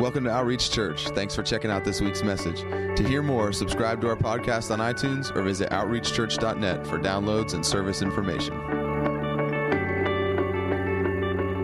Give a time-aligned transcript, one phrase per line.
[0.00, 1.08] Welcome to Outreach Church.
[1.08, 2.62] Thanks for checking out this week's message.
[2.62, 7.64] To hear more, subscribe to our podcast on iTunes or visit outreachchurch.net for downloads and
[7.64, 8.54] service information.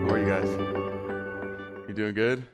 [0.03, 0.47] How are you guys?
[1.87, 2.45] You doing good?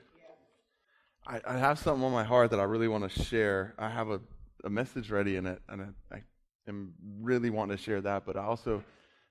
[1.28, 3.76] I, I have something on my heart that I really want to share.
[3.78, 4.22] I have a,
[4.64, 6.24] a message ready in it, and I, I
[6.70, 8.26] am really wanting to share that.
[8.26, 8.82] But I also,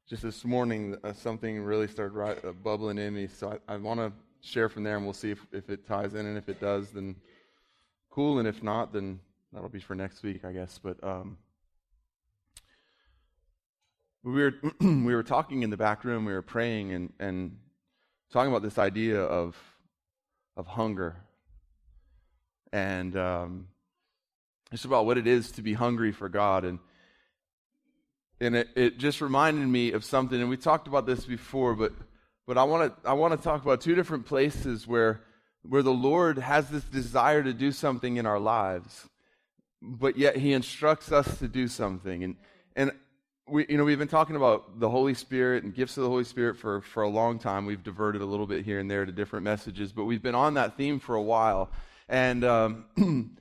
[0.07, 3.27] just this morning, uh, something really started right, uh, bubbling in me.
[3.27, 4.13] So I, I want to
[4.43, 6.27] share from there, and we'll see if, if it ties in.
[6.27, 7.17] And if it does, then
[8.11, 8.39] cool.
[8.39, 9.21] And if not, then
[9.53, 10.79] that'll be for next week, I guess.
[10.83, 11.39] But um,
[14.23, 16.25] we were we were talking in the back room.
[16.25, 17.57] We were praying and and
[18.31, 19.57] talking about this idea of
[20.57, 21.17] of hunger
[22.73, 23.69] and um,
[24.71, 26.79] it's about what it is to be hungry for God and
[28.41, 31.93] and it, it just reminded me of something and we talked about this before but
[32.47, 35.21] but I want to I want to talk about two different places where
[35.63, 39.09] where the Lord has this desire to do something in our lives,
[39.81, 42.25] but yet He instructs us to do something.
[42.25, 42.37] And
[42.75, 42.93] and
[43.47, 46.25] we you know we've been talking about the Holy Spirit and gifts of the Holy
[46.25, 47.67] Spirit for for a long time.
[47.67, 50.55] We've diverted a little bit here and there to different messages, but we've been on
[50.55, 51.71] that theme for a while.
[52.09, 52.85] And um,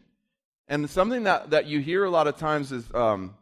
[0.67, 2.85] and something that that you hear a lot of times is.
[2.93, 3.35] Um,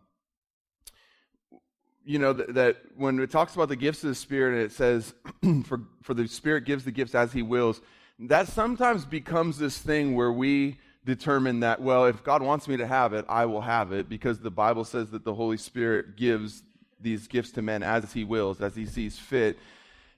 [2.10, 4.72] you know, that, that, when it talks about the gifts of the Spirit and it
[4.72, 5.14] says,
[5.66, 7.82] for, for the Spirit gives the gifts as He wills,
[8.18, 12.88] that sometimes becomes this thing where we determine that, well, if God wants me to
[12.88, 16.64] have it, I will have it because the Bible says that the Holy Spirit gives
[17.00, 19.60] these gifts to men as He wills, as He sees fit.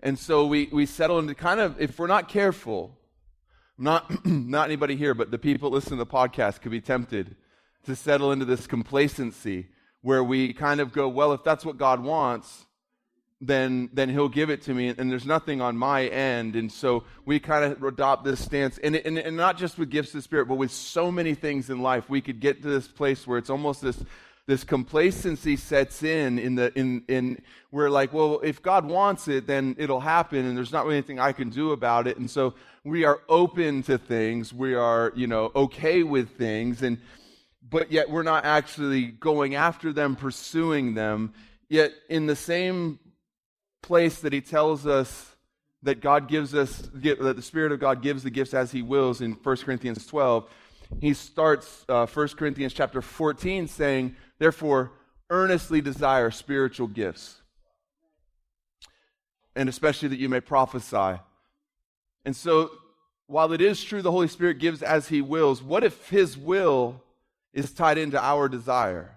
[0.02, 2.98] And so we, we settle into kind of, if we're not careful,
[3.78, 7.36] not, not anybody here, but the people listening to the podcast could be tempted
[7.86, 9.68] to settle into this complacency
[10.02, 12.66] where we kind of go, well, if that's what God wants,
[13.40, 17.04] then then He'll give it to me, and there's nothing on my end, and so
[17.26, 20.22] we kind of adopt this stance, and, and and not just with gifts of the
[20.22, 23.40] Spirit, but with so many things in life, we could get to this place where
[23.40, 24.04] it's almost this
[24.48, 27.42] this complacency sets in in the in in
[27.72, 31.20] we're like well if god wants it then it'll happen and there's not really anything
[31.20, 32.18] i can do about it.
[32.18, 34.54] And so we are open to things.
[34.54, 36.82] We are you know okay with things.
[36.82, 36.98] And
[37.72, 41.34] but yet we're not actually going after them, pursuing them.
[41.70, 43.00] Yet, in the same
[43.82, 45.36] place that he tells us
[45.82, 49.22] that God gives us, that the Spirit of God gives the gifts as he wills
[49.22, 50.48] in 1 Corinthians 12,
[51.00, 54.92] he starts uh, 1 Corinthians chapter 14 saying, Therefore,
[55.30, 57.42] earnestly desire spiritual gifts,
[59.56, 61.22] and especially that you may prophesy.
[62.26, 62.70] And so,
[63.28, 67.02] while it is true the Holy Spirit gives as he wills, what if his will
[67.54, 69.16] is tied into our desire?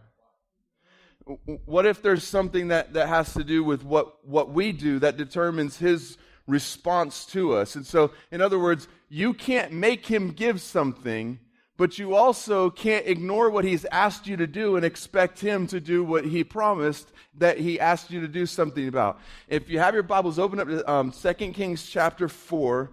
[1.64, 5.16] What if there's something that, that has to do with what, what we do that
[5.16, 7.76] determines his response to us?
[7.76, 11.38] And so, in other words, you can't make him give something,
[11.78, 15.80] but you also can't ignore what he's asked you to do and expect him to
[15.80, 19.18] do what he promised that he asked you to do something about.
[19.48, 22.90] If you have your Bibles, open up to um, 2 Kings chapter 4.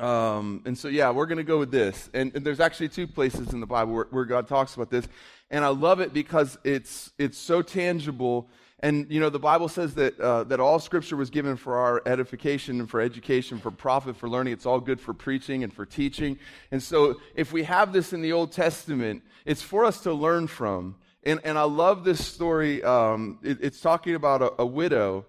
[0.00, 2.08] Um, and so, yeah, we're going to go with this.
[2.14, 5.06] And, and, there's actually two places in the Bible where, where, God talks about this.
[5.50, 8.48] And I love it because it's, it's so tangible.
[8.78, 12.00] And, you know, the Bible says that, uh, that all scripture was given for our
[12.06, 14.54] edification and for education, for profit, for learning.
[14.54, 16.38] It's all good for preaching and for teaching.
[16.70, 20.46] And so, if we have this in the Old Testament, it's for us to learn
[20.46, 20.96] from.
[21.24, 22.82] And, and I love this story.
[22.82, 25.26] Um, it, it's talking about a, a widow.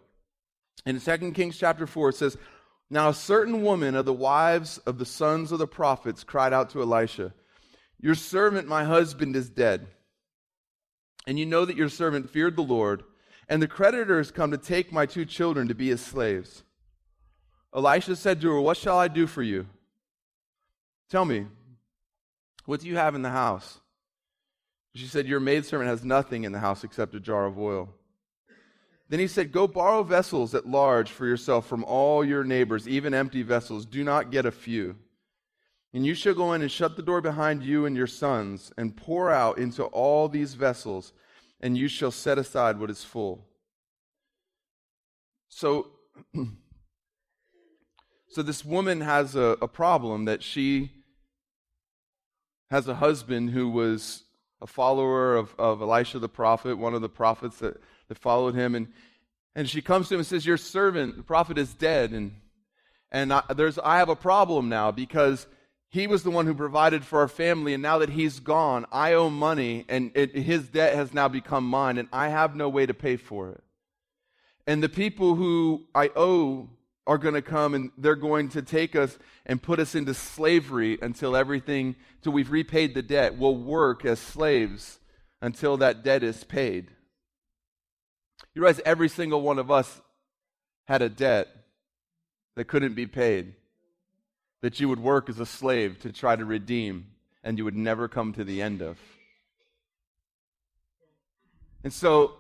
[0.85, 2.37] In 2 Kings chapter 4, it says,
[2.93, 6.71] now, a certain woman of the wives of the sons of the prophets cried out
[6.71, 7.33] to Elisha,
[8.01, 9.87] Your servant, my husband, is dead.
[11.25, 13.03] And you know that your servant feared the Lord,
[13.47, 16.63] and the creditors come to take my two children to be his slaves.
[17.73, 19.67] Elisha said to her, What shall I do for you?
[21.09, 21.45] Tell me,
[22.65, 23.79] what do you have in the house?
[24.95, 27.87] She said, Your maidservant has nothing in the house except a jar of oil.
[29.11, 33.13] Then he said, Go borrow vessels at large for yourself from all your neighbors, even
[33.13, 33.85] empty vessels.
[33.85, 34.95] Do not get a few.
[35.93, 38.95] And you shall go in and shut the door behind you and your sons, and
[38.95, 41.11] pour out into all these vessels,
[41.59, 43.45] and you shall set aside what is full.
[45.49, 45.89] So,
[48.29, 50.89] so this woman has a, a problem that she
[52.69, 54.23] has a husband who was
[54.61, 57.75] a follower of, of Elisha the prophet, one of the prophets that
[58.11, 58.75] that followed him.
[58.75, 58.89] And,
[59.55, 62.11] and she comes to him and says, Your servant, the prophet, is dead.
[62.11, 62.33] And,
[63.09, 65.47] and I, there's, I have a problem now because
[65.87, 67.73] he was the one who provided for our family.
[67.73, 71.63] And now that he's gone, I owe money and it, his debt has now become
[71.63, 73.63] mine and I have no way to pay for it.
[74.67, 76.67] And the people who I owe
[77.07, 80.99] are going to come and they're going to take us and put us into slavery
[81.01, 83.37] until everything, till we've repaid the debt.
[83.37, 84.99] We'll work as slaves
[85.41, 86.91] until that debt is paid.
[88.53, 90.01] You realize every single one of us
[90.85, 91.47] had a debt
[92.55, 93.53] that couldn't be paid,
[94.61, 97.07] that you would work as a slave to try to redeem,
[97.43, 98.97] and you would never come to the end of.
[101.83, 102.33] And so,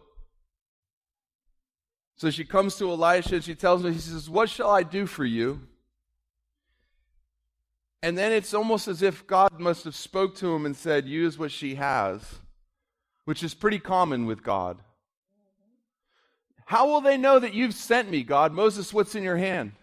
[2.15, 5.05] so she comes to Elisha and she tells him, he says, What shall I do
[5.07, 5.61] for you?
[8.03, 11.37] And then it's almost as if God must have spoke to him and said, Use
[11.37, 12.39] what she has,
[13.25, 14.77] which is pretty common with God.
[16.71, 18.53] How will they know that you've sent me, God?
[18.53, 19.73] Moses, what's in your hand?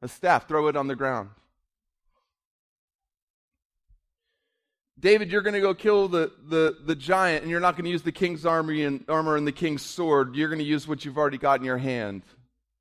[0.00, 1.28] A staff, throw it on the ground.
[4.98, 7.90] David, you're going to go kill the, the, the giant, and you're not going to
[7.90, 10.34] use the king's army and armor and the king's sword.
[10.34, 12.22] You're going to use what you've already got in your hand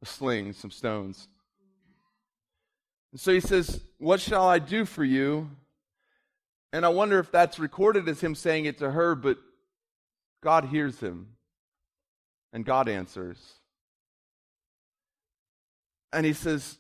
[0.02, 1.28] a sling, some stones.
[3.12, 5.50] And so he says, What shall I do for you?
[6.72, 9.38] And I wonder if that's recorded as him saying it to her, but
[10.42, 11.28] God hears him.
[12.54, 13.38] And God answers.
[16.14, 16.78] And he says,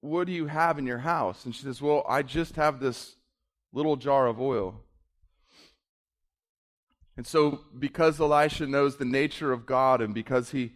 [0.00, 1.44] What do you have in your house?
[1.44, 3.16] And she says, Well, I just have this
[3.72, 4.80] little jar of oil.
[7.16, 10.72] And so, because Elisha knows the nature of God and because he,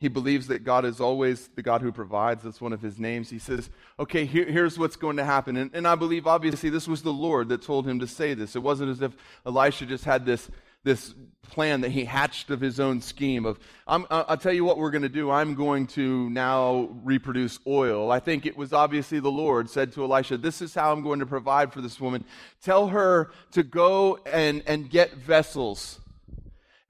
[0.00, 3.30] he believes that God is always the God who provides, that's one of his names,
[3.30, 5.56] he says, Okay, here, here's what's going to happen.
[5.56, 8.56] And, and I believe, obviously, this was the Lord that told him to say this.
[8.56, 9.12] It wasn't as if
[9.46, 10.50] Elisha just had this
[10.84, 11.14] this
[11.50, 14.90] plan that he hatched of his own scheme of i will tell you what we're
[14.90, 15.30] going to do.
[15.30, 18.10] I'm going to now reproduce oil.
[18.10, 21.20] I think it was obviously the lord said to elisha this is how i'm going
[21.20, 22.24] to provide for this woman.
[22.62, 26.00] Tell her to go and, and get vessels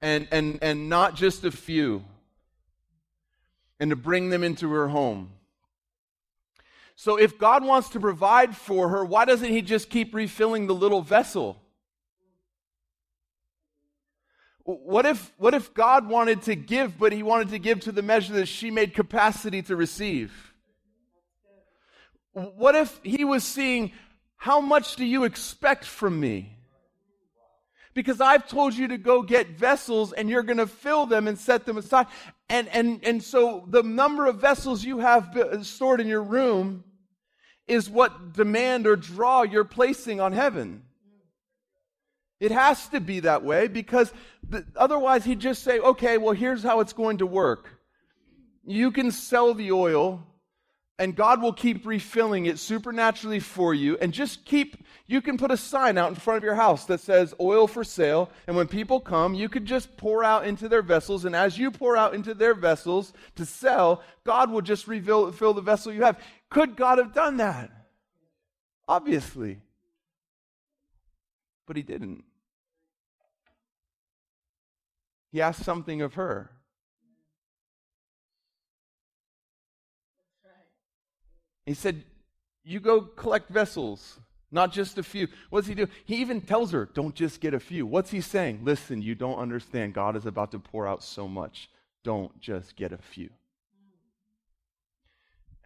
[0.01, 2.03] and, and, and not just a few
[3.79, 5.31] and to bring them into her home.
[6.95, 10.75] So if god wants to provide for her why doesn't he just keep refilling the
[10.75, 11.57] little vessel
[14.75, 18.01] what if, what if God wanted to give, but he wanted to give to the
[18.01, 20.53] measure that she made capacity to receive?
[22.33, 23.91] What if he was seeing,
[24.37, 26.55] how much do you expect from me?
[27.95, 31.37] Because I've told you to go get vessels and you're going to fill them and
[31.37, 32.05] set them aside.
[32.47, 36.83] And, and, and so the number of vessels you have stored in your room
[37.67, 40.83] is what demand or draw you're placing on heaven.
[42.39, 44.13] It has to be that way because
[44.47, 47.69] the, otherwise he'd just say, okay, well, here's how it's going to work.
[48.65, 50.25] You can sell the oil
[50.99, 53.97] and God will keep refilling it supernaturally for you.
[53.99, 56.99] And just keep, you can put a sign out in front of your house that
[56.99, 58.29] says oil for sale.
[58.47, 61.23] And when people come, you could just pour out into their vessels.
[61.23, 65.53] And as you pour out into their vessels to sell, God will just refill fill
[65.53, 66.19] the vessel you have.
[66.49, 67.71] Could God have done that?
[68.85, 69.61] Obviously.
[71.65, 72.25] But he didn't.
[75.31, 76.51] He asked something of her.
[81.65, 82.03] He said,
[82.63, 84.19] You go collect vessels,
[84.51, 85.27] not just a few.
[85.51, 85.87] What's he do?
[86.05, 87.85] He even tells her, Don't just get a few.
[87.85, 88.61] What's he saying?
[88.63, 89.93] Listen, you don't understand.
[89.93, 91.69] God is about to pour out so much.
[92.03, 93.29] Don't just get a few.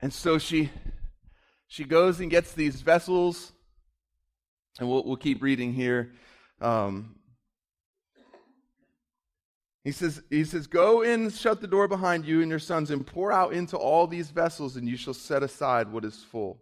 [0.01, 0.69] And so she
[1.68, 3.54] she goes and gets these vessels,
[4.80, 6.11] and we'll, we'll keep reading here.
[6.59, 7.16] Um,
[9.83, 13.06] he says, he says, Go in, shut the door behind you and your sons, and
[13.06, 16.59] pour out into all these vessels, and you shall set aside what is full.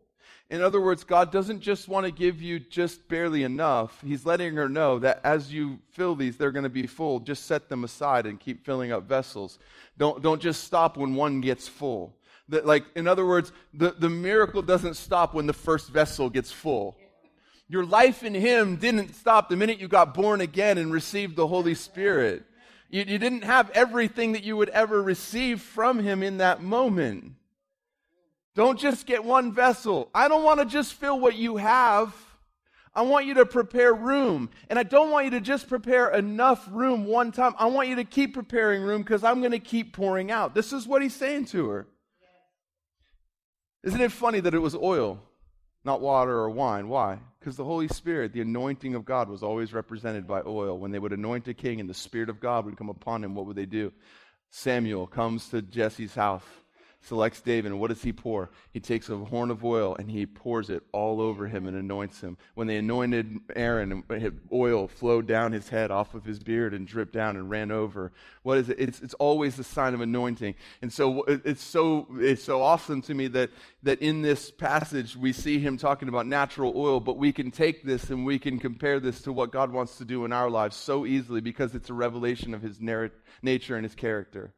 [0.50, 4.02] In other words, God doesn't just want to give you just barely enough.
[4.06, 7.22] He's letting her know that as you fill these, they're going to be full.
[7.22, 9.60] Just set them aside and keep filling up vessels.
[9.98, 12.18] Don't, don't just stop when one gets full.
[12.50, 16.52] That, like, in other words, the, the miracle doesn't stop when the first vessel gets
[16.52, 16.98] full.
[17.70, 21.48] Your life in Him didn't stop the minute you got born again and received the
[21.48, 22.44] Holy Spirit.
[22.92, 27.34] You, you didn't have everything that you would ever receive from Him in that moment.
[28.54, 30.10] Don't just get one vessel.
[30.14, 32.14] I don't want to just fill what you have.
[32.94, 34.50] I want you to prepare room.
[34.70, 37.56] And I don't want you to just prepare enough room one time.
[37.58, 40.54] I want you to keep preparing room because I'm going to keep pouring out.
[40.54, 41.88] This is what he's saying to her.
[43.84, 45.18] Isn't it funny that it was oil,
[45.86, 46.90] not water or wine?
[46.90, 47.20] Why?
[47.42, 50.78] Because the Holy Spirit, the anointing of God, was always represented by oil.
[50.78, 53.34] When they would anoint a king and the Spirit of God would come upon him,
[53.34, 53.92] what would they do?
[54.52, 56.44] Samuel comes to Jesse's house.
[57.04, 58.52] Selects David, and what does he pour?
[58.72, 62.22] He takes a horn of oil and he pours it all over him and anoints
[62.22, 62.38] him.
[62.54, 64.04] When they anointed Aaron,
[64.52, 68.12] oil flowed down his head off of his beard and dripped down and ran over.
[68.44, 68.80] What is it?
[68.80, 70.56] It's, it's always the sign of anointing.
[70.82, 73.50] And so it's so it's so awesome to me that
[73.84, 77.84] that in this passage we see him talking about natural oil, but we can take
[77.84, 80.76] this and we can compare this to what God wants to do in our lives
[80.76, 84.54] so easily because it's a revelation of his nature and his character.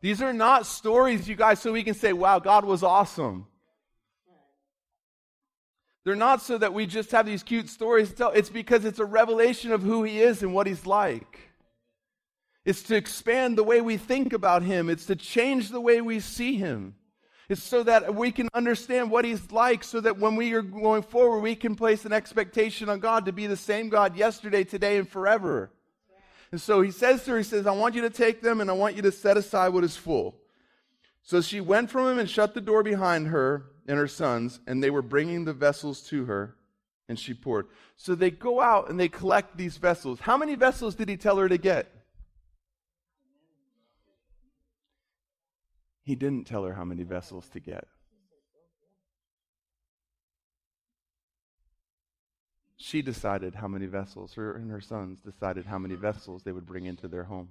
[0.00, 3.46] These are not stories, you guys, so we can say, wow, God was awesome.
[6.04, 8.30] They're not so that we just have these cute stories to tell.
[8.30, 11.38] It's because it's a revelation of who He is and what He's like.
[12.64, 16.20] It's to expand the way we think about Him, it's to change the way we
[16.20, 16.94] see Him.
[17.50, 21.02] It's so that we can understand what He's like, so that when we are going
[21.02, 24.96] forward, we can place an expectation on God to be the same God yesterday, today,
[24.96, 25.70] and forever.
[26.52, 28.70] And so he says to her, He says, I want you to take them and
[28.70, 30.36] I want you to set aside what is full.
[31.22, 34.82] So she went from him and shut the door behind her and her sons, and
[34.82, 36.56] they were bringing the vessels to her,
[37.08, 37.66] and she poured.
[37.96, 40.20] So they go out and they collect these vessels.
[40.20, 41.92] How many vessels did he tell her to get?
[46.02, 47.86] He didn't tell her how many vessels to get.
[52.82, 56.66] She decided how many vessels, her and her sons decided how many vessels they would
[56.66, 57.50] bring into their home.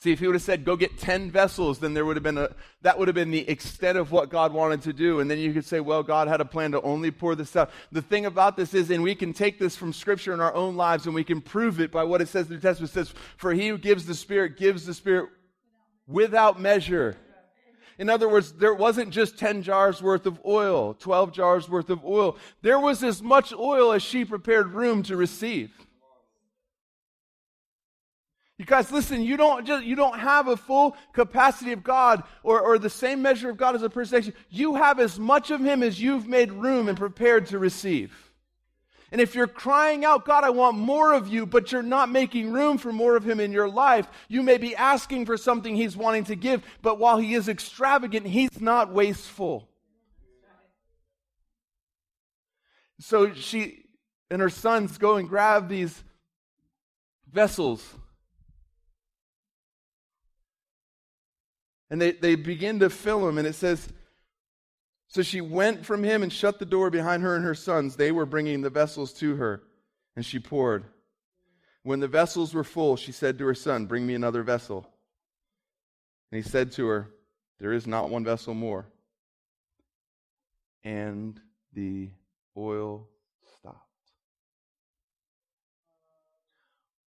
[0.00, 2.38] See, if he would have said, go get 10 vessels, then there would have been
[2.38, 2.48] a,
[2.80, 5.20] that would have been the extent of what God wanted to do.
[5.20, 7.70] And then you could say, well, God had a plan to only pour this out.
[7.92, 10.76] The thing about this is, and we can take this from Scripture in our own
[10.76, 12.90] lives and we can prove it by what it says in the Testament.
[12.90, 15.28] It says, for he who gives the Spirit gives the Spirit
[16.08, 17.16] without measure.
[17.98, 22.04] In other words, there wasn't just 10 jars worth of oil, 12 jars worth of
[22.04, 22.36] oil.
[22.62, 25.70] There was as much oil as she prepared room to receive.
[28.58, 32.60] You guys, listen, you don't just you don't have a full capacity of God or,
[32.60, 34.32] or the same measure of God as a person.
[34.50, 38.31] You have as much of him as you've made room and prepared to receive.
[39.12, 42.50] And if you're crying out, God, I want more of you, but you're not making
[42.50, 45.94] room for more of Him in your life, you may be asking for something He's
[45.94, 49.68] wanting to give, but while He is extravagant, He's not wasteful.
[53.00, 53.84] So she
[54.30, 56.02] and her sons go and grab these
[57.30, 57.86] vessels.
[61.90, 63.86] And they, they begin to fill them, and it says,
[65.12, 67.96] so she went from him and shut the door behind her and her sons.
[67.96, 69.62] They were bringing the vessels to her,
[70.16, 70.84] and she poured.
[71.82, 74.86] When the vessels were full, she said to her son, Bring me another vessel.
[76.30, 77.10] And he said to her,
[77.60, 78.86] There is not one vessel more.
[80.82, 81.38] And
[81.74, 82.08] the
[82.56, 83.06] oil
[83.58, 83.76] stopped.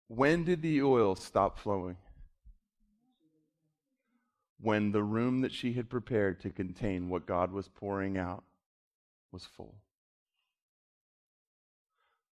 [0.10, 1.98] When did the oil stop flowing?
[4.62, 8.44] When the room that she had prepared to contain what God was pouring out
[9.32, 9.76] was full?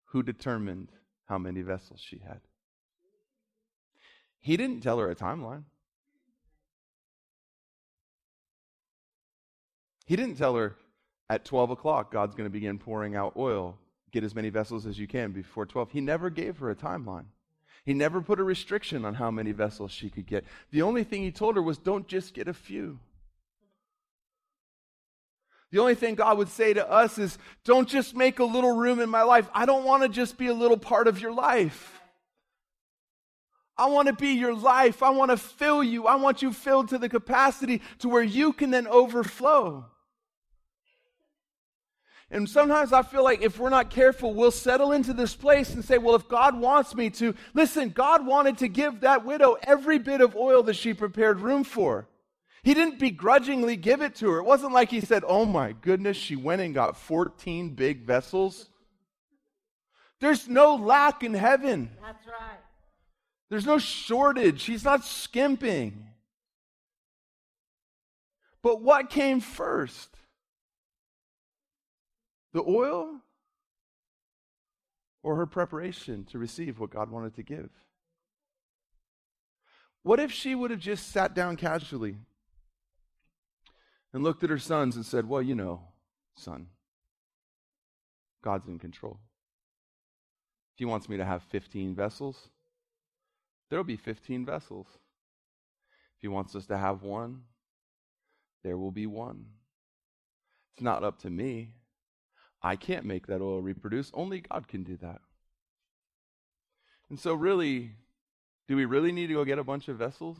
[0.07, 0.91] Who determined
[1.27, 2.41] how many vessels she had?
[4.39, 5.65] He didn't tell her a timeline.
[10.07, 10.77] He didn't tell her
[11.31, 13.79] at 12 o'clock, God's going to begin pouring out oil.
[14.11, 15.93] Get as many vessels as you can before 12.
[15.93, 17.25] He never gave her a timeline.
[17.85, 20.45] He never put a restriction on how many vessels she could get.
[20.71, 23.01] The only thing he told her was don't just get a few.
[25.73, 29.01] The only thing God would say to us is don't just make a little room
[29.01, 29.49] in my life.
[29.55, 31.99] I don't want to just be a little part of your life.
[33.77, 35.03] I want to be your life.
[35.03, 36.07] I want to fill you.
[36.07, 39.87] I want you filled to the capacity to where you can then overflow.
[42.33, 45.85] And sometimes I feel like if we're not careful, we'll settle into this place and
[45.85, 49.99] say, well, if God wants me to, listen, God wanted to give that widow every
[49.99, 52.09] bit of oil that she prepared room for.
[52.63, 54.39] He didn't begrudgingly give it to her.
[54.39, 58.71] It wasn't like he said, oh my goodness, she went and got 14 big vessels.
[60.19, 61.91] There's no lack in heaven.
[62.01, 62.61] That's right.
[63.51, 64.65] There's no shortage.
[64.65, 66.07] He's not skimping.
[68.63, 70.09] But what came first?
[72.53, 73.21] The oil
[75.23, 77.71] or her preparation to receive what God wanted to give?
[80.03, 82.17] What if she would have just sat down casually
[84.13, 85.83] and looked at her sons and said, Well, you know,
[86.37, 86.67] son,
[88.43, 89.19] God's in control.
[90.75, 92.49] If He wants me to have 15 vessels,
[93.71, 94.87] there'll be 15 vessels.
[96.17, 97.43] If He wants us to have one,
[98.65, 99.47] there will be one.
[100.75, 101.75] It's not up to me.
[102.63, 104.11] I can't make that oil reproduce.
[104.15, 105.21] Only God can do that.
[107.11, 107.93] And so, really,
[108.69, 110.39] do we really need to go get a bunch of vessels?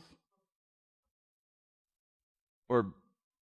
[2.69, 2.93] Or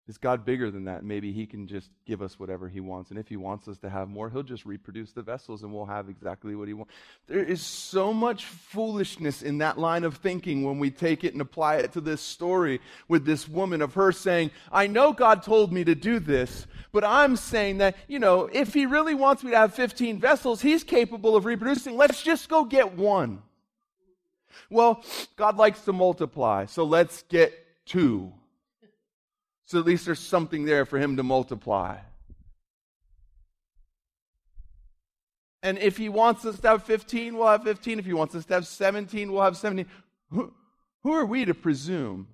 [0.06, 1.02] is God bigger than that?
[1.02, 3.08] Maybe He can just give us whatever He wants.
[3.08, 5.87] And if He wants us to have more, He'll just reproduce the vessels and we'll
[5.87, 6.92] have exactly what He wants.
[7.26, 11.40] There is so much foolishness in that line of thinking when we take it and
[11.40, 15.73] apply it to this story with this woman of her saying, I know God told
[15.73, 19.52] me to do this, but I'm saying that, you know, if He really wants me
[19.52, 21.96] to have 15 vessels, He's capable of reproducing.
[21.96, 23.42] Let's just go get one.
[24.68, 25.02] Well,
[25.37, 27.54] God likes to multiply, so let's get
[27.87, 28.32] two.
[29.66, 31.99] So at least there's something there for him to multiply.
[35.62, 37.99] And if he wants us to have 15, we'll have 15.
[37.99, 39.90] If he wants us to have 17, we'll have 17.
[40.30, 40.52] Who,
[41.02, 42.28] who are we to presume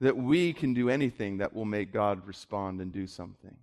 [0.00, 3.56] that we can do anything that will make God respond and do something?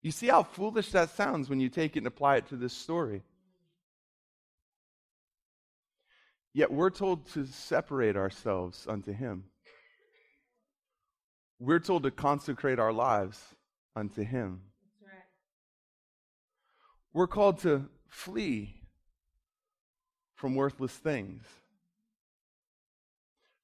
[0.00, 2.72] You see how foolish that sounds when you take it and apply it to this
[2.72, 3.22] story.
[6.54, 9.44] Yet we're told to separate ourselves unto him
[11.62, 13.38] we're told to consecrate our lives
[13.94, 14.62] unto Him.
[15.00, 15.12] Right.
[17.12, 18.82] We're called to flee
[20.34, 21.44] from worthless things.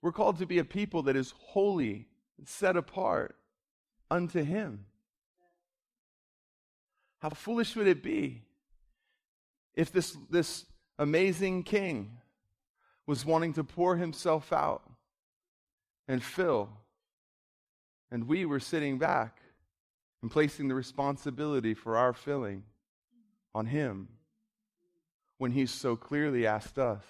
[0.01, 2.07] We're called to be a people that is holy,
[2.45, 3.35] set apart
[4.09, 4.85] unto Him.
[7.19, 8.45] How foolish would it be
[9.75, 10.67] if this, this
[11.01, 12.19] amazing king
[13.09, 14.83] was wanting to pour himself out
[16.07, 16.69] and fill
[18.11, 19.41] and we were sitting back
[20.23, 22.65] and placing the responsibility for our filling
[23.55, 24.09] on Him
[25.39, 27.05] when He so clearly asked us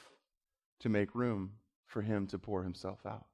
[0.80, 1.52] to make room
[1.86, 3.26] for Him to pour Himself out.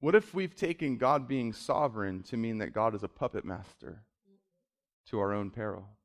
[0.00, 4.02] What if we've taken God being sovereign to mean that God is a puppet master
[5.08, 5.95] to our own peril?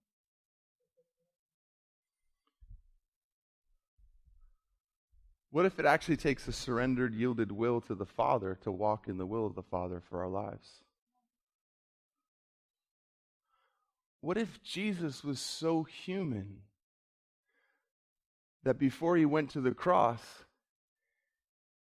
[5.52, 9.18] What if it actually takes a surrendered, yielded will to the Father to walk in
[9.18, 10.82] the will of the Father for our lives?
[14.22, 16.62] What if Jesus was so human
[18.64, 20.22] that before he went to the cross,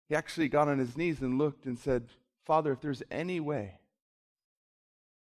[0.09, 2.07] he actually got on his knees and looked and said,
[2.43, 3.79] Father, if there's any way,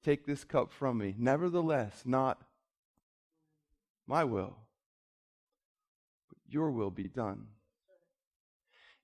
[0.04, 1.14] take this cup from me.
[1.16, 2.42] Nevertheless, not
[4.06, 4.56] my will,
[6.28, 7.46] but your will be done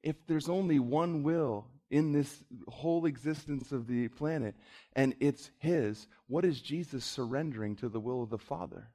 [0.02, 4.54] if there's only one will in this whole existence of the planet
[4.94, 8.88] and it's His, what is Jesus surrendering to the will of the Father?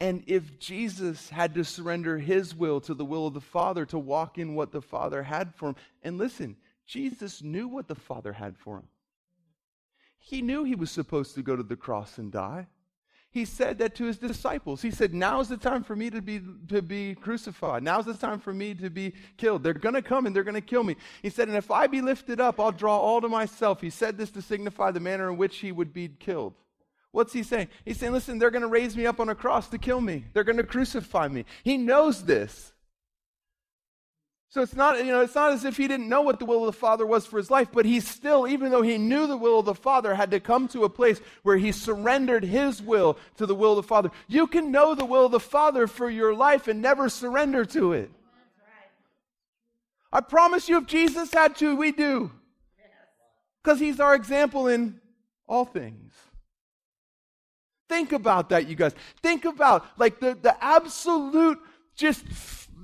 [0.00, 3.98] And if Jesus had to surrender his will to the will of the Father to
[3.98, 8.32] walk in what the Father had for him, and listen, Jesus knew what the Father
[8.32, 8.88] had for him.
[10.18, 12.66] He knew he was supposed to go to the cross and die
[13.32, 14.82] he said that to his disciples.
[14.82, 17.82] He said, Now's the time for me to be, to be crucified.
[17.82, 19.62] Now's the time for me to be killed.
[19.62, 20.96] They're going to come and they're going to kill me.
[21.22, 23.80] He said, And if I be lifted up, I'll draw all to myself.
[23.80, 26.54] He said this to signify the manner in which he would be killed.
[27.12, 27.68] What's he saying?
[27.84, 30.24] He's saying, Listen, they're going to raise me up on a cross to kill me,
[30.32, 31.44] they're going to crucify me.
[31.62, 32.72] He knows this.
[34.50, 36.66] So it's not, you know, it's not as if he didn't know what the will
[36.66, 39.36] of the Father was for his life, but he still, even though he knew the
[39.36, 43.16] will of the Father, had to come to a place where he surrendered his will
[43.36, 44.10] to the will of the Father.
[44.26, 47.92] You can know the will of the Father for your life and never surrender to
[47.92, 48.10] it.
[50.12, 52.32] I promise you, if Jesus had to, we do.
[53.62, 55.00] Because he's our example in
[55.46, 56.12] all things.
[57.88, 58.94] Think about that, you guys.
[59.22, 61.58] Think about like the, the absolute
[61.94, 62.24] just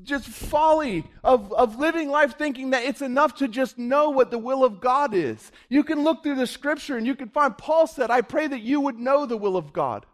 [0.06, 4.38] just folly of, of living life thinking that it's enough to just know what the
[4.38, 5.52] will of God is.
[5.68, 8.62] You can look through the scripture and you can find, Paul said, I pray that
[8.62, 10.06] you would know the will of God.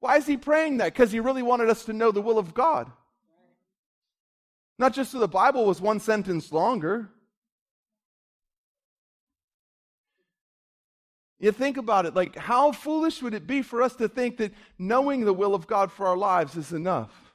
[0.00, 0.92] Why is he praying that?
[0.92, 2.90] Because he really wanted us to know the will of God.
[4.78, 7.10] Not just so the Bible was one sentence longer.
[11.38, 14.52] You think about it, like how foolish would it be for us to think that
[14.78, 17.25] knowing the will of God for our lives is enough?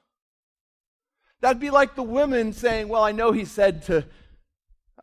[1.41, 4.05] That'd be like the women saying, Well, I know he said to.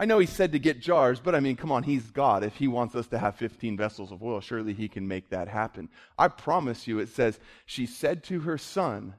[0.01, 2.45] I know he said to get jars, but I mean, come on, he's God.
[2.45, 5.49] If he wants us to have 15 vessels of oil, surely he can make that
[5.49, 5.89] happen.
[6.17, 9.15] I promise you, it says, she said to her son,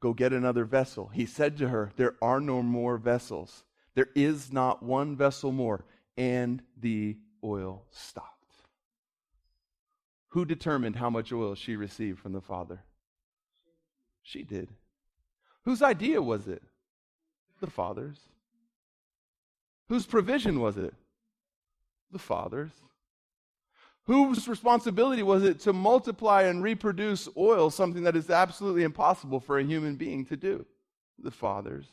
[0.00, 1.10] Go get another vessel.
[1.12, 3.64] He said to her, There are no more vessels.
[3.94, 5.84] There is not one vessel more.
[6.16, 8.28] And the oil stopped.
[10.28, 12.82] Who determined how much oil she received from the Father?
[14.22, 14.68] She did.
[15.64, 16.62] Whose idea was it?
[17.60, 18.18] The Father's.
[19.88, 20.94] Whose provision was it?
[22.12, 22.72] The Father's.
[24.06, 29.58] Whose responsibility was it to multiply and reproduce oil, something that is absolutely impossible for
[29.58, 30.66] a human being to do?
[31.18, 31.86] The Father's.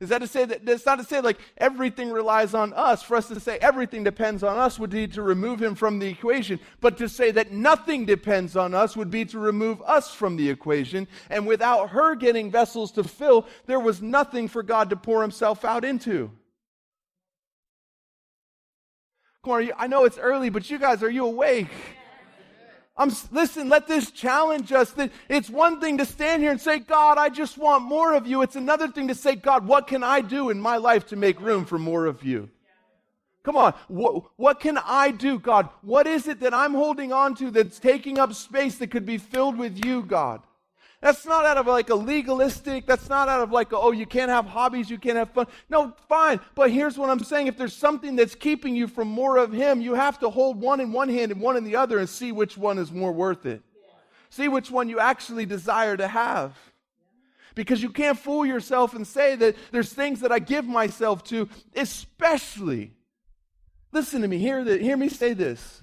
[0.00, 3.02] Is that to say that that's not to say like everything relies on us.
[3.02, 6.06] For us to say everything depends on us would be to remove him from the
[6.06, 6.60] equation.
[6.80, 10.48] But to say that nothing depends on us would be to remove us from the
[10.48, 11.08] equation.
[11.30, 15.64] And without her getting vessels to fill, there was nothing for God to pour himself
[15.64, 16.30] out into.
[19.42, 21.70] Come on, I know it's early, but you guys, are you awake?
[22.98, 26.80] I'm, listen, let this challenge us that it's one thing to stand here and say,
[26.80, 28.42] God, I just want more of you.
[28.42, 31.40] It's another thing to say, God, what can I do in my life to make
[31.40, 32.50] room for more of you?
[33.44, 33.72] Come on.
[33.86, 35.68] What, what can I do, God?
[35.82, 39.16] What is it that I'm holding on to that's taking up space that could be
[39.16, 40.42] filled with you, God?
[41.00, 44.04] That's not out of like a legalistic, that's not out of like, a, oh, you
[44.04, 45.46] can't have hobbies, you can't have fun.
[45.68, 46.40] No, fine.
[46.56, 47.46] But here's what I'm saying.
[47.46, 50.80] If there's something that's keeping you from more of Him, you have to hold one
[50.80, 53.46] in one hand and one in the other and see which one is more worth
[53.46, 53.62] it.
[54.30, 56.56] See which one you actually desire to have.
[57.54, 61.48] Because you can't fool yourself and say that there's things that I give myself to,
[61.76, 62.92] especially.
[63.92, 65.82] Listen to me, hear, the, hear me say this.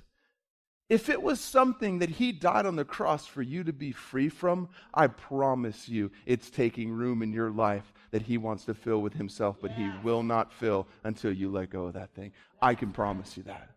[0.88, 4.30] If it was something that he died on the cross for you to be free
[4.30, 9.02] from, I promise you it's taking room in your life that he wants to fill
[9.02, 12.34] with himself, but he will not fill until you let go of that thing.
[12.62, 13.72] I can promise you that.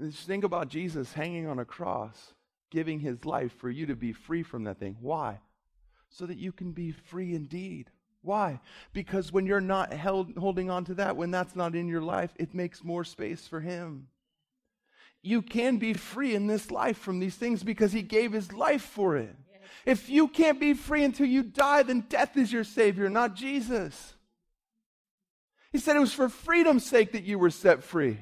[0.00, 2.32] Just think about Jesus hanging on a cross,
[2.70, 4.96] giving his life for you to be free from that thing.
[5.00, 5.38] Why?
[6.08, 7.90] So that you can be free indeed.
[8.22, 8.60] Why?
[8.92, 12.32] Because when you're not held, holding on to that, when that's not in your life,
[12.38, 14.06] it makes more space for Him.
[15.22, 18.82] You can be free in this life from these things because He gave His life
[18.82, 19.34] for it.
[19.84, 24.14] If you can't be free until you die, then death is your Savior, not Jesus.
[25.72, 28.18] He said it was for freedom's sake that you were set free.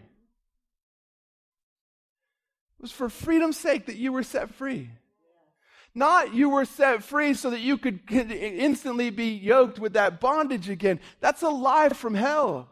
[2.79, 4.89] It was for freedom's sake that you were set free.
[5.95, 10.69] Not you were set free so that you could instantly be yoked with that bondage
[10.69, 11.01] again.
[11.21, 12.69] That's a lie from hell.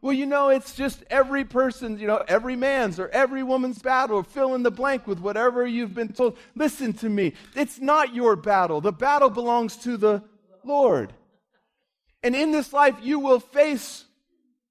[0.00, 4.22] Well, you know, it's just every person's, you know, every man's or every woman's battle,
[4.22, 6.36] fill in the blank with whatever you've been told.
[6.54, 7.32] Listen to me.
[7.56, 8.80] It's not your battle.
[8.80, 10.22] The battle belongs to the
[10.62, 11.12] Lord.
[12.22, 14.04] And in this life, you will face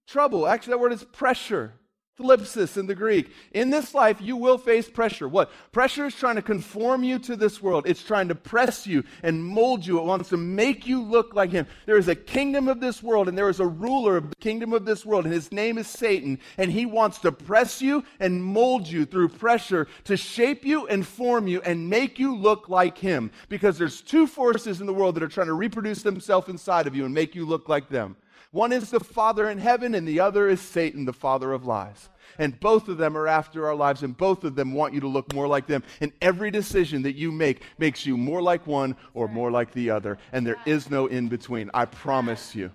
[0.07, 0.47] trouble.
[0.47, 1.73] Actually, that word is pressure.
[2.19, 3.31] Thlipsis in the Greek.
[3.53, 5.27] In this life, you will face pressure.
[5.27, 5.51] What?
[5.71, 7.85] Pressure is trying to conform you to this world.
[7.87, 9.99] It's trying to press you and mold you.
[9.99, 11.67] It wants to make you look like Him.
[11.85, 14.73] There is a kingdom of this world, and there is a ruler of the kingdom
[14.73, 16.39] of this world, and his name is Satan.
[16.57, 21.05] And he wants to press you and mold you through pressure to shape you and
[21.05, 23.31] form you and make you look like him.
[23.49, 26.95] Because there's two forces in the world that are trying to reproduce themselves inside of
[26.95, 28.15] you and make you look like them.
[28.51, 32.09] One is the Father in heaven, and the other is Satan, the father of lies.
[32.39, 35.07] And both of them are after our lives, and both of them want you to
[35.07, 35.83] look more like them.
[36.01, 39.89] And every decision that you make makes you more like one or more like the
[39.89, 40.17] other.
[40.31, 41.71] And there is no in between.
[41.73, 42.71] I promise you.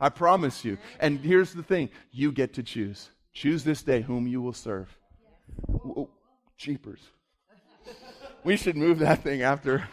[0.00, 0.78] I promise you.
[1.00, 3.10] And here's the thing you get to choose.
[3.32, 4.88] Choose this day whom you will serve.
[5.72, 6.10] Oh,
[6.56, 7.00] cheapers.
[8.44, 9.88] We should move that thing after.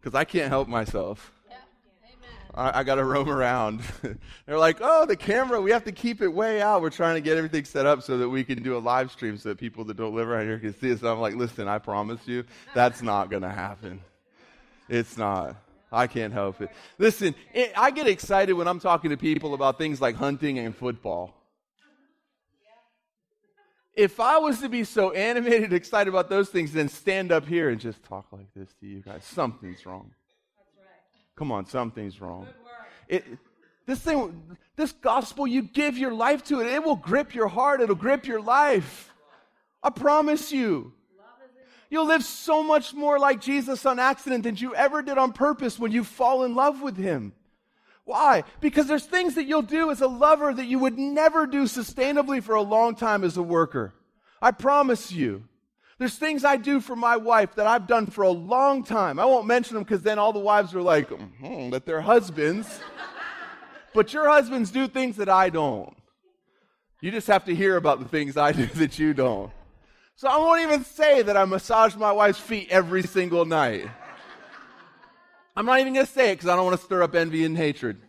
[0.00, 1.32] Because I can't help myself.
[2.54, 3.80] I, I got to roam around.
[4.46, 6.82] They're like, oh, the camera, we have to keep it way out.
[6.82, 9.36] We're trying to get everything set up so that we can do a live stream
[9.36, 11.00] so that people that don't live around here can see us.
[11.00, 14.00] And I'm like, listen, I promise you, that's not going to happen.
[14.88, 15.56] It's not.
[15.90, 16.70] I can't help it.
[16.98, 20.74] Listen, it, I get excited when I'm talking to people about things like hunting and
[20.74, 21.34] football.
[23.94, 27.68] If I was to be so animated, excited about those things, then stand up here
[27.68, 29.22] and just talk like this to you guys.
[29.22, 30.12] Something's wrong.
[31.36, 32.46] Come on, something's wrong.
[33.08, 33.24] It,
[33.86, 37.80] this thing, this gospel, you give your life to it, it will grip your heart,
[37.80, 39.12] it'll grip your life.
[39.82, 40.92] I promise you.
[41.90, 45.78] You'll live so much more like Jesus on accident than you ever did on purpose
[45.78, 47.34] when you fall in love with Him.
[48.04, 48.44] Why?
[48.60, 52.42] Because there's things that you'll do as a lover that you would never do sustainably
[52.42, 53.94] for a long time as a worker.
[54.40, 55.44] I promise you.
[56.02, 59.20] There's things I do for my wife that I've done for a long time.
[59.20, 62.80] I won't mention them because then all the wives are like, mm-hmm, that they're husbands.
[63.94, 65.94] but your husbands do things that I don't.
[67.00, 69.52] You just have to hear about the things I do that you don't.
[70.16, 73.88] So I won't even say that I massage my wife's feet every single night.
[75.54, 77.44] I'm not even going to say it because I don't want to stir up envy
[77.44, 78.00] and hatred.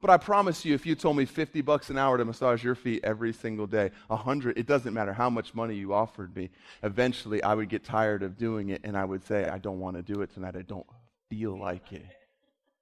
[0.00, 2.74] But I promise you, if you told me 50 bucks an hour to massage your
[2.74, 6.48] feet every single day, 100, it doesn't matter how much money you offered me,
[6.82, 9.96] eventually I would get tired of doing it and I would say, I don't want
[9.96, 10.56] to do it tonight.
[10.56, 10.86] I don't
[11.28, 12.06] feel like it.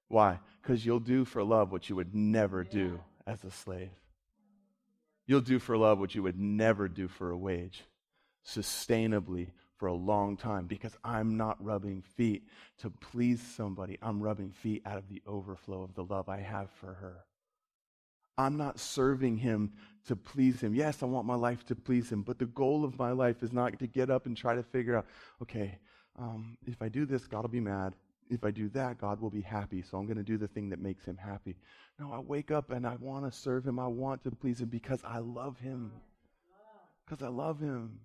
[0.07, 0.39] Why?
[0.61, 3.91] Because you'll do for love what you would never do as a slave.
[5.27, 7.83] You'll do for love what you would never do for a wage,
[8.47, 12.43] sustainably for a long time, because I'm not rubbing feet
[12.79, 13.97] to please somebody.
[14.01, 17.23] I'm rubbing feet out of the overflow of the love I have for her.
[18.37, 19.71] I'm not serving him
[20.07, 20.75] to please him.
[20.75, 23.53] Yes, I want my life to please him, but the goal of my life is
[23.53, 25.05] not to get up and try to figure out,
[25.41, 25.79] okay,
[26.17, 27.95] um, if I do this, God will be mad.
[28.29, 29.81] If I do that, God will be happy.
[29.81, 31.55] So I'm going to do the thing that makes him happy.
[31.99, 33.79] No, I wake up and I want to serve him.
[33.79, 35.91] I want to please him because I love him.
[37.05, 37.99] Because I love him.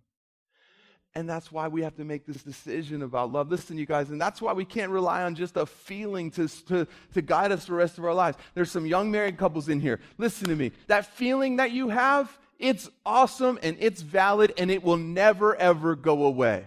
[1.17, 3.49] And that's why we have to make this decision about love.
[3.49, 6.89] Listen, you guys, and that's why we can't rely on just a feeling to, to,
[7.13, 8.37] to guide us the rest of our lives.
[8.55, 10.01] There's some young married couples in here.
[10.19, 10.73] Listen to me.
[10.89, 15.95] That feeling that you have, it's awesome and it's valid and it will never, ever
[15.95, 16.65] go away.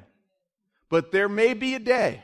[0.90, 2.22] But there may be a day,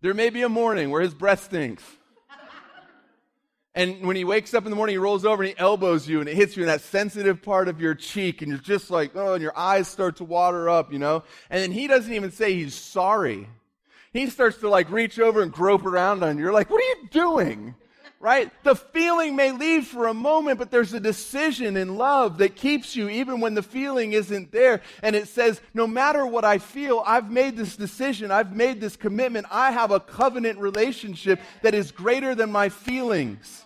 [0.00, 1.82] there may be a morning where his breath stinks.
[3.76, 6.20] And when he wakes up in the morning, he rolls over and he elbows you
[6.20, 9.16] and it hits you in that sensitive part of your cheek and you're just like,
[9.16, 11.24] oh, and your eyes start to water up, you know?
[11.50, 13.48] And then he doesn't even say he's sorry.
[14.12, 16.44] He starts to like reach over and grope around on you.
[16.44, 17.74] You're like, what are you doing?
[18.20, 18.50] Right?
[18.62, 22.94] The feeling may leave for a moment, but there's a decision in love that keeps
[22.94, 24.82] you even when the feeling isn't there.
[25.02, 28.30] And it says, no matter what I feel, I've made this decision.
[28.30, 29.46] I've made this commitment.
[29.50, 33.63] I have a covenant relationship that is greater than my feelings.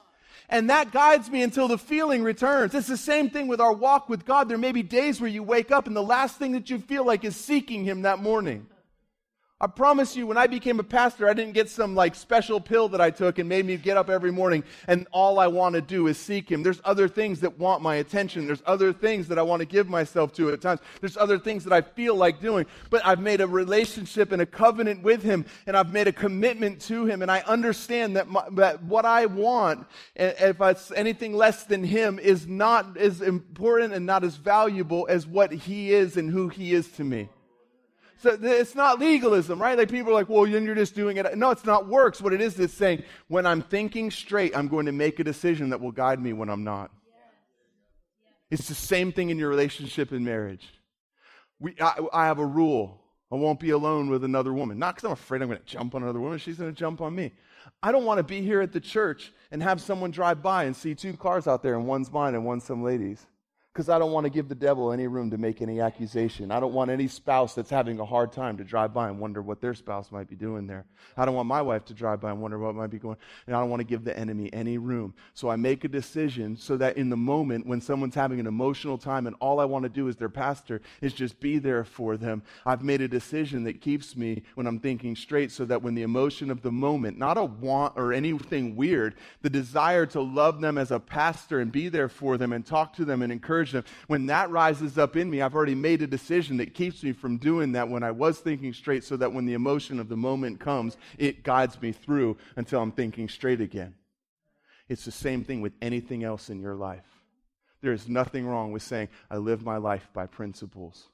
[0.49, 2.75] And that guides me until the feeling returns.
[2.75, 4.49] It's the same thing with our walk with God.
[4.49, 7.05] There may be days where you wake up and the last thing that you feel
[7.05, 8.67] like is seeking Him that morning.
[9.61, 12.89] I promise you, when I became a pastor, I didn't get some like special pill
[12.91, 15.81] that I took and made me get up every morning and all I want to
[15.81, 16.63] do is seek Him.
[16.63, 18.47] There's other things that want my attention.
[18.47, 20.79] There's other things that I want to give myself to at times.
[21.01, 22.67] There's other things that I feel like doing.
[22.89, 26.81] But I've made a relationship and a covenant with Him and I've made a commitment
[26.83, 31.65] to Him and I understand that, my, that what I want, if it's anything less
[31.65, 36.31] than Him, is not as important and not as valuable as what He is and
[36.31, 37.29] who He is to me.
[38.21, 39.79] So it's not legalism, right?
[39.79, 41.39] Like people are like, well, then you're just doing it.
[41.39, 42.21] No, it's not works.
[42.21, 45.71] What it is is saying, when I'm thinking straight, I'm going to make a decision
[45.71, 46.91] that will guide me when I'm not.
[48.51, 50.67] It's the same thing in your relationship in marriage.
[51.61, 53.01] We, I, I have a rule.
[53.31, 54.79] I won't be alone with another woman.
[54.79, 56.39] Not because I'm afraid I'm going to jump on another woman.
[56.39, 57.33] She's going to jump on me.
[57.83, 60.75] I don't want to be here at the church and have someone drive by and
[60.75, 63.27] see two cars out there and one's mine and one's some ladies
[63.79, 66.51] because I don't want to give the devil any room to make any accusation.
[66.51, 69.41] I don't want any spouse that's having a hard time to drive by and wonder
[69.41, 70.85] what their spouse might be doing there.
[71.17, 73.55] I don't want my wife to drive by and wonder what might be going And
[73.55, 75.15] I don't want to give the enemy any room.
[75.33, 78.99] So I make a decision so that in the moment when someone's having an emotional
[78.99, 82.17] time and all I want to do as their pastor is just be there for
[82.17, 85.95] them, I've made a decision that keeps me when I'm thinking straight so that when
[85.95, 90.61] the emotion of the moment, not a want or anything weird, the desire to love
[90.61, 93.68] them as a pastor and be there for them and talk to them and encourage
[94.07, 97.39] When that rises up in me, I've already made a decision that keeps me from
[97.39, 100.61] doing that when I was thinking straight, so that when the emotion of the moment
[100.61, 103.95] comes, it guides me through until I'm thinking straight again.
[104.89, 107.05] It's the same thing with anything else in your life.
[107.81, 111.09] There is nothing wrong with saying, I live my life by principles.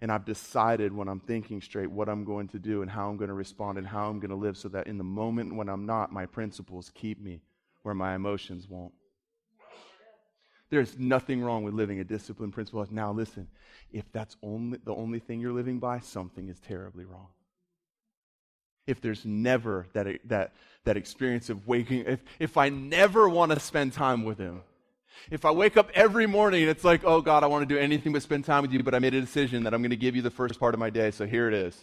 [0.00, 3.18] And I've decided when I'm thinking straight what I'm going to do and how I'm
[3.18, 5.68] going to respond and how I'm going to live so that in the moment when
[5.68, 7.42] I'm not, my principles keep me
[7.82, 8.94] where my emotions won't.
[10.70, 12.86] There's nothing wrong with living a disciplined principle.
[12.90, 13.48] Now, listen,
[13.92, 17.26] if that's only the only thing you're living by, something is terribly wrong.
[18.86, 20.52] If there's never that, that,
[20.84, 24.62] that experience of waking, if, if I never want to spend time with Him,
[25.30, 27.78] if I wake up every morning and it's like, oh God, I want to do
[27.78, 29.96] anything but spend time with you, but I made a decision that I'm going to
[29.96, 31.78] give you the first part of my day, so here it is.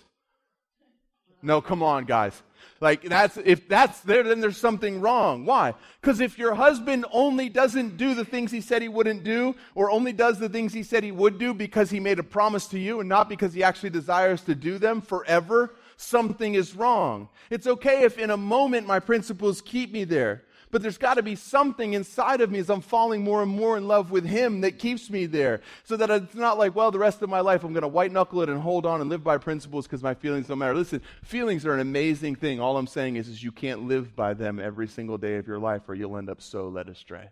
[1.41, 2.41] No, come on, guys.
[2.79, 5.45] Like that's if that's there, then there's something wrong.
[5.45, 5.73] Why?
[6.01, 9.89] Because if your husband only doesn't do the things he said he wouldn't do, or
[9.89, 12.79] only does the things he said he would do because he made a promise to
[12.79, 17.29] you and not because he actually desires to do them forever, something is wrong.
[17.49, 20.43] It's okay if in a moment my principles keep me there.
[20.69, 23.77] But there's got to be something inside of me as I'm falling more and more
[23.77, 25.61] in love with Him that keeps me there.
[25.85, 28.11] So that it's not like, well, the rest of my life I'm going to white
[28.11, 30.75] knuckle it and hold on and live by principles because my feelings don't matter.
[30.75, 32.59] Listen, feelings are an amazing thing.
[32.59, 35.59] All I'm saying is, is you can't live by them every single day of your
[35.59, 37.29] life or you'll end up so led astray.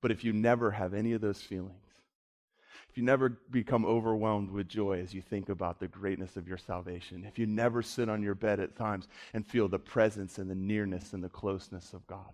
[0.00, 1.87] But if you never have any of those feelings,
[2.98, 7.24] you never become overwhelmed with joy as you think about the greatness of your salvation,
[7.24, 10.54] if you never sit on your bed at times and feel the presence and the
[10.54, 12.32] nearness and the closeness of God,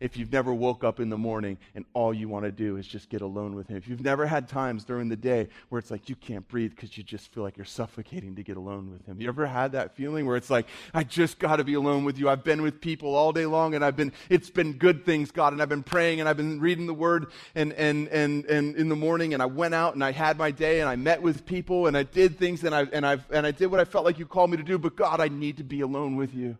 [0.00, 2.86] if you've never woke up in the morning and all you want to do is
[2.86, 3.76] just get alone with him.
[3.76, 6.96] If you've never had times during the day where it's like you can't breathe because
[6.96, 9.20] you just feel like you're suffocating to get alone with him.
[9.20, 12.18] You ever had that feeling where it's like, I just got to be alone with
[12.18, 12.28] you.
[12.28, 15.52] I've been with people all day long and I've been, it's been good things, God,
[15.52, 18.88] and I've been praying and I've been reading the word and, and, and, and in
[18.88, 21.44] the morning and I went out and I had my day and I met with
[21.44, 24.04] people and I did things and I, and I, and I did what I felt
[24.04, 26.56] like you called me to do, but God, I need to be alone with you.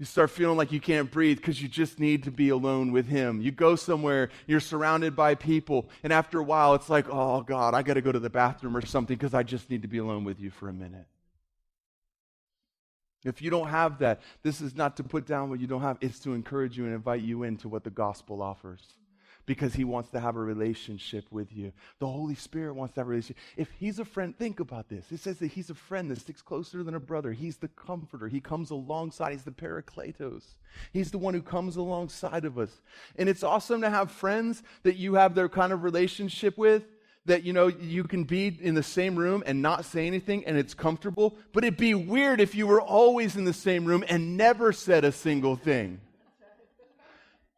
[0.00, 3.06] You start feeling like you can't breathe because you just need to be alone with
[3.06, 3.42] Him.
[3.42, 7.74] You go somewhere, you're surrounded by people, and after a while, it's like, oh God,
[7.74, 9.98] I got to go to the bathroom or something because I just need to be
[9.98, 11.04] alone with you for a minute.
[13.26, 15.98] If you don't have that, this is not to put down what you don't have,
[16.00, 18.80] it's to encourage you and invite you into what the gospel offers
[19.50, 21.72] because he wants to have a relationship with you.
[21.98, 23.36] The Holy Spirit wants a relationship.
[23.56, 25.10] If he's a friend, think about this.
[25.10, 27.32] It says that he's a friend that sticks closer than a brother.
[27.32, 28.28] He's the comforter.
[28.28, 29.32] He comes alongside.
[29.32, 30.44] He's the parakletos.
[30.92, 32.80] He's the one who comes alongside of us.
[33.16, 36.84] And it's awesome to have friends that you have their kind of relationship with
[37.26, 40.56] that you know you can be in the same room and not say anything and
[40.56, 44.38] it's comfortable but it'd be weird if you were always in the same room and
[44.38, 46.00] never said a single thing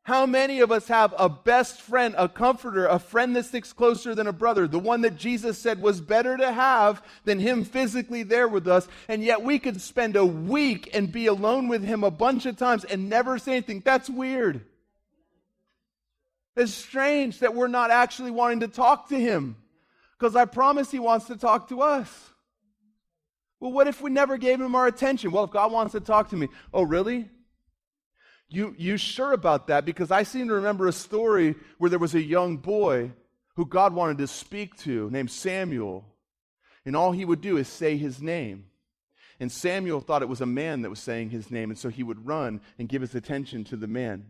[0.04, 4.16] how many of us have a best friend, a comforter, a friend that sticks closer
[4.16, 8.24] than a brother, the one that Jesus said was better to have than him physically
[8.24, 12.02] there with us, and yet we could spend a week and be alone with him
[12.02, 13.80] a bunch of times and never say anything?
[13.84, 14.64] That's weird.
[16.56, 19.56] It's strange that we're not actually wanting to talk to him
[20.18, 22.08] because I promise he wants to talk to us.
[23.60, 25.30] Well, what if we never gave him our attention?
[25.30, 27.30] Well, if God wants to talk to me, oh, really?
[28.52, 29.84] You, you sure about that?
[29.84, 33.12] Because I seem to remember a story where there was a young boy
[33.56, 36.04] who God wanted to speak to named Samuel.
[36.84, 38.66] And all he would do is say his name.
[39.40, 42.02] And Samuel thought it was a man that was saying his name, and so he
[42.02, 44.26] would run and give his attention to the man.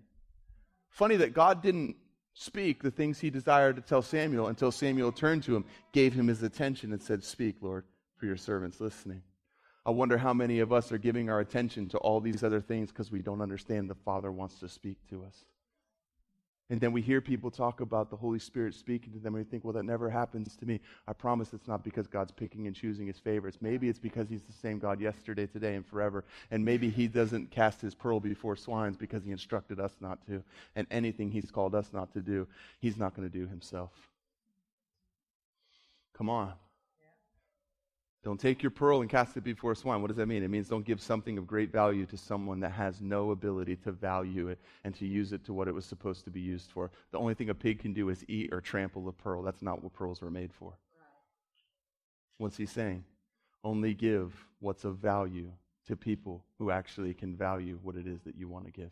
[0.88, 1.96] Funny that God didn't
[2.35, 6.28] speak the things he desired to tell Samuel until Samuel turned to him, gave him
[6.28, 7.85] his attention, and said, Speak, Lord,
[8.16, 9.22] for your servant's listening.
[9.85, 12.90] I wonder how many of us are giving our attention to all these other things
[12.90, 15.45] because we don't understand the Father wants to speak to us.
[16.71, 19.51] And then we hear people talk about the Holy Spirit speaking to them, and we
[19.51, 20.81] think, well, that never happens to me.
[21.07, 23.59] I promise it's not because God's picking and choosing his favorites.
[23.61, 26.25] Maybe it's because he's the same God yesterday, today, and forever.
[26.51, 30.42] And maybe he doesn't cast his pearl before swines because he instructed us not to.
[30.75, 32.47] And anything he's called us not to do,
[32.81, 33.90] he's not going to do himself.
[36.16, 36.55] Come on.
[38.24, 40.00] Don't take your pearl and cast it before a swine.
[40.00, 40.44] What does that mean?
[40.44, 43.90] It means don't give something of great value to someone that has no ability to
[43.90, 46.92] value it and to use it to what it was supposed to be used for.
[47.11, 49.42] The only thing a pig can do is eat or trample a pearl.
[49.42, 50.74] That's not what pearls were made for.
[52.38, 53.04] What's he saying?
[53.64, 55.50] Only give what's of value
[55.88, 58.90] to people who actually can value what it is that you want to give.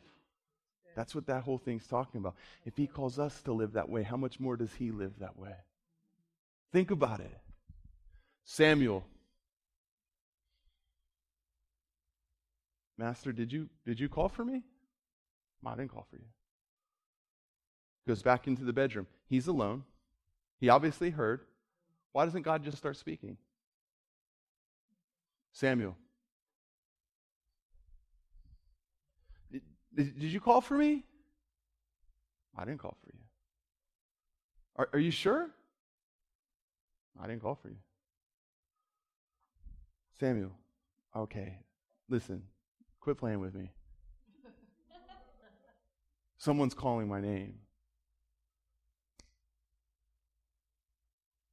[0.97, 2.35] That's what that whole thing's talking about.
[2.65, 5.39] If he calls us to live that way, how much more does he live that
[5.39, 5.55] way?
[6.73, 7.39] Think about it.
[8.45, 9.05] Samuel
[13.01, 14.63] Master, did you, did you call for me?
[15.65, 16.27] I didn't call for you.
[18.07, 19.07] Goes back into the bedroom.
[19.27, 19.85] He's alone.
[20.59, 21.41] He obviously heard.
[22.13, 23.39] Why doesn't God just start speaking?
[25.55, 25.97] Samuel.
[29.51, 29.63] Did,
[29.95, 31.03] did, you call for me?
[32.55, 33.21] I didn't call for you.
[34.77, 35.49] Are, are you sure?
[37.19, 37.79] I didn't call for you.
[40.19, 40.53] Samuel,
[41.17, 41.57] okay,
[42.11, 42.43] listen,
[43.01, 43.71] Quit playing with me.
[46.37, 47.55] Someone's calling my name.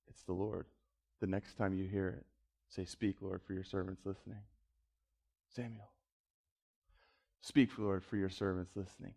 [0.07, 0.65] It's the Lord.
[1.19, 2.25] The next time you hear it,
[2.69, 4.39] say, Speak, Lord, for your servants listening.
[5.53, 5.89] Samuel.
[7.41, 9.13] Speak, Lord, for your servants listening.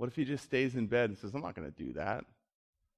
[0.00, 2.24] What if he just stays in bed and says, I'm not going to do that?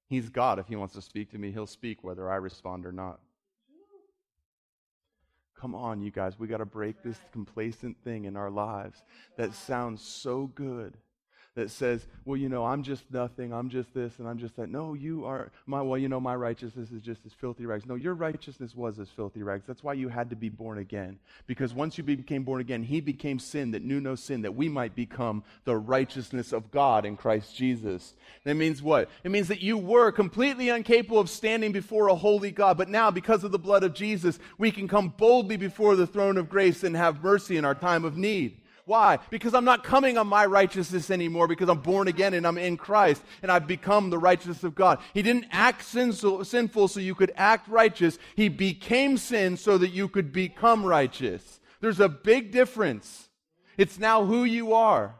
[0.07, 0.61] He's God.
[0.61, 3.19] If he wants to speak to me, he'll speak whether I respond or not.
[5.63, 9.05] Come on, you guys, we got to break this complacent thing in our lives
[9.37, 10.97] that sounds so good
[11.55, 14.71] that says, well, you know, I'm just nothing, I'm just this, and I'm just that.
[14.71, 17.85] No, you are my, well, you know, my righteousness is just as filthy rags.
[17.85, 19.65] No, your righteousness was as filthy rags.
[19.67, 21.19] That's why you had to be born again.
[21.47, 24.69] Because once you became born again, he became sin that knew no sin, that we
[24.69, 28.15] might become the righteousness of God in Christ Jesus.
[28.45, 29.11] That means what?
[29.23, 33.11] It means that you were completely incapable of standing before a holy God, but now,
[33.11, 36.83] because of the blood of Jesus, we can come boldly before the throne of grace
[36.83, 38.62] and have mercy in our time of need.
[38.93, 39.21] Why?
[39.31, 42.77] Because I'm not coming on my righteousness anymore because I'm born again and I'm in
[42.77, 44.99] Christ and I've become the righteousness of God.
[45.15, 48.19] He didn't act sinful so you could act righteous.
[48.37, 51.59] He became sin so that you could become righteous.
[51.81, 53.31] There's a big difference.
[53.79, 55.15] It's now who you are.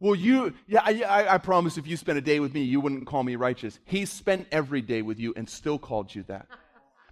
[0.00, 3.04] Well, you, yeah, I, I, promise if you spent a day with me, you wouldn't
[3.04, 3.78] call me righteous.
[3.84, 6.46] He spent every day with you and still called you that.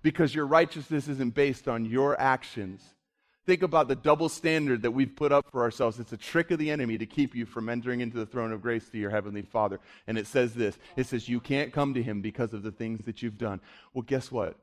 [0.02, 2.82] Because your righteousness isn't based on your actions.
[3.46, 5.98] Think about the double standard that we've put up for ourselves.
[5.98, 8.60] It's a trick of the enemy to keep you from entering into the throne of
[8.60, 9.80] grace to your heavenly Father.
[10.06, 13.04] And it says this it says, You can't come to him because of the things
[13.06, 13.60] that you've done.
[13.94, 14.56] Well, guess what?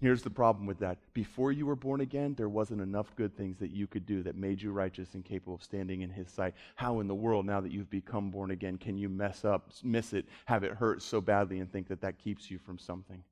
[0.00, 0.98] Here's the problem with that.
[1.14, 4.36] Before you were born again, there wasn't enough good things that you could do that
[4.36, 6.54] made you righteous and capable of standing in His sight.
[6.74, 10.12] How in the world, now that you've become born again, can you mess up, miss
[10.12, 13.22] it, have it hurt so badly, and think that that keeps you from something?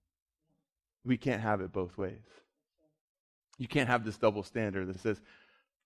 [1.04, 2.22] We can't have it both ways.
[3.62, 5.20] You can't have this double standard that says,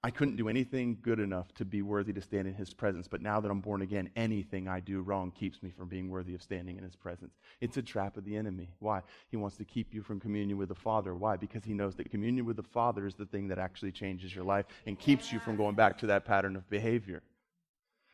[0.02, 3.20] I couldn't do anything good enough to be worthy to stand in his presence, but
[3.20, 6.40] now that I'm born again, anything I do wrong keeps me from being worthy of
[6.40, 7.34] standing in his presence.
[7.60, 8.70] It's a trap of the enemy.
[8.78, 9.02] Why?
[9.28, 11.14] He wants to keep you from communion with the Father.
[11.14, 11.36] Why?
[11.36, 14.44] Because he knows that communion with the Father is the thing that actually changes your
[14.44, 17.22] life and keeps you from going back to that pattern of behavior.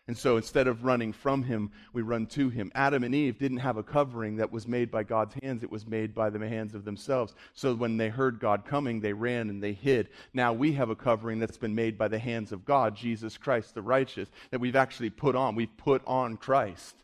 [0.09, 2.73] And so instead of running from him, we run to him.
[2.75, 5.87] Adam and Eve didn't have a covering that was made by God's hands, it was
[5.87, 7.35] made by the hands of themselves.
[7.55, 10.09] So when they heard God coming, they ran and they hid.
[10.35, 13.75] Now we have a covering that's been made by the hands of God, Jesus Christ
[13.75, 15.55] the righteous, that we've actually put on.
[15.55, 16.97] We've put on Christ.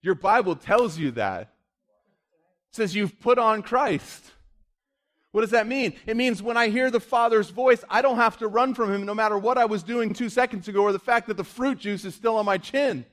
[0.00, 1.42] Your Bible tells you that.
[2.70, 4.32] It says you've put on Christ.
[5.32, 5.94] What does that mean?
[6.06, 9.04] It means when I hear the Father's voice, I don't have to run from Him
[9.04, 11.78] no matter what I was doing two seconds ago or the fact that the fruit
[11.78, 13.04] juice is still on my chin.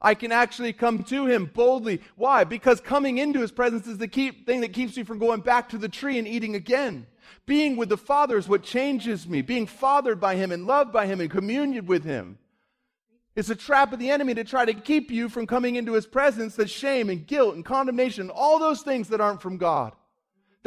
[0.00, 2.00] I can actually come to Him boldly.
[2.16, 2.44] Why?
[2.44, 5.68] Because coming into His presence is the key thing that keeps me from going back
[5.70, 7.06] to the tree and eating again.
[7.44, 9.42] Being with the Father is what changes me.
[9.42, 12.38] Being fathered by Him and loved by Him and communion with Him.
[13.36, 16.06] It's a trap of the enemy to try to keep you from coming into His
[16.06, 19.92] presence that shame and guilt and condemnation, all those things that aren't from God.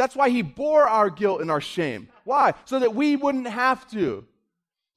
[0.02, 2.10] That's why he bore our guilt and our shame.
[2.24, 2.56] Why?
[2.66, 4.26] So that we wouldn't have to.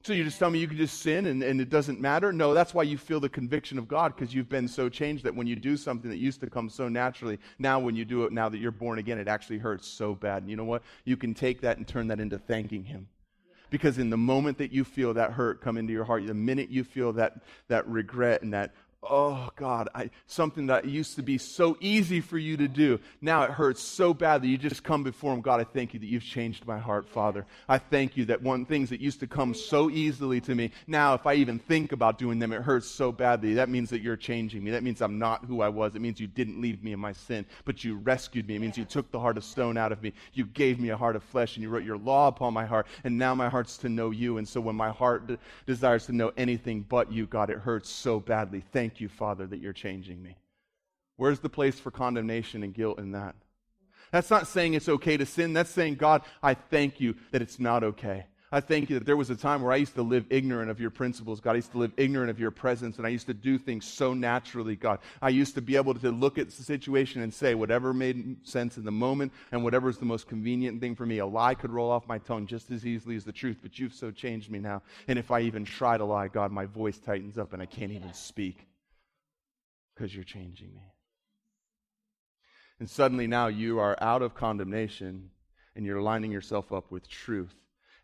[0.03, 2.33] So you just tell me you can just sin and, and it doesn't matter?
[2.33, 5.35] No, that's why you feel the conviction of God because you've been so changed that
[5.35, 8.33] when you do something that used to come so naturally, now when you do it,
[8.33, 10.41] now that you're born again, it actually hurts so bad.
[10.41, 10.83] And you know what?
[11.05, 13.07] You can take that and turn that into thanking Him.
[13.69, 16.71] Because in the moment that you feel that hurt come into your heart, the minute
[16.71, 18.73] you feel that, that regret and that,
[19.09, 23.43] oh God, I, something that used to be so easy for you to do, now
[23.43, 25.41] it hurts so bad that you just come before Him.
[25.41, 27.47] God, I thank you that you've changed my heart, Father.
[27.69, 31.15] I thank you that one things that used to come so easily to me, now
[31.15, 33.55] if I even think about doing them, it hurts so badly.
[33.55, 34.71] That means that you're changing me.
[34.71, 35.95] That means I'm not who I was.
[35.95, 38.57] It means you didn't leave me in my sin, but you rescued me.
[38.57, 40.13] It means you took the heart of stone out of me.
[40.33, 42.87] You gave me a heart of flesh, and you wrote your law upon my heart,
[43.05, 44.39] and now my heart's to know you.
[44.39, 47.91] And so when my heart de- desires to know anything but you, God, it hurts
[47.91, 48.63] so badly.
[48.73, 50.37] Thank Thank you, Father, that you're changing me.
[51.17, 53.35] Where's the place for condemnation and guilt in that?
[54.13, 55.53] That's not saying it's okay to sin.
[55.53, 58.27] That's saying, God, I thank you that it's not okay.
[58.53, 60.79] I thank you that there was a time where I used to live ignorant of
[60.79, 61.53] your principles, God.
[61.53, 64.15] I used to live ignorant of your presence, and I used to do things so
[64.15, 65.01] naturally, God.
[65.21, 68.77] I used to be able to look at the situation and say whatever made sense
[68.77, 71.19] in the moment and whatever is the most convenient thing for me.
[71.19, 73.93] A lie could roll off my tongue just as easily as the truth, but you've
[73.93, 74.83] so changed me now.
[75.09, 77.91] And if I even try to lie, God, my voice tightens up and I can't
[77.91, 78.69] even speak
[79.95, 80.93] because you're changing me.
[82.81, 85.31] And suddenly now you are out of condemnation
[85.77, 87.55] and you're lining yourself up with truth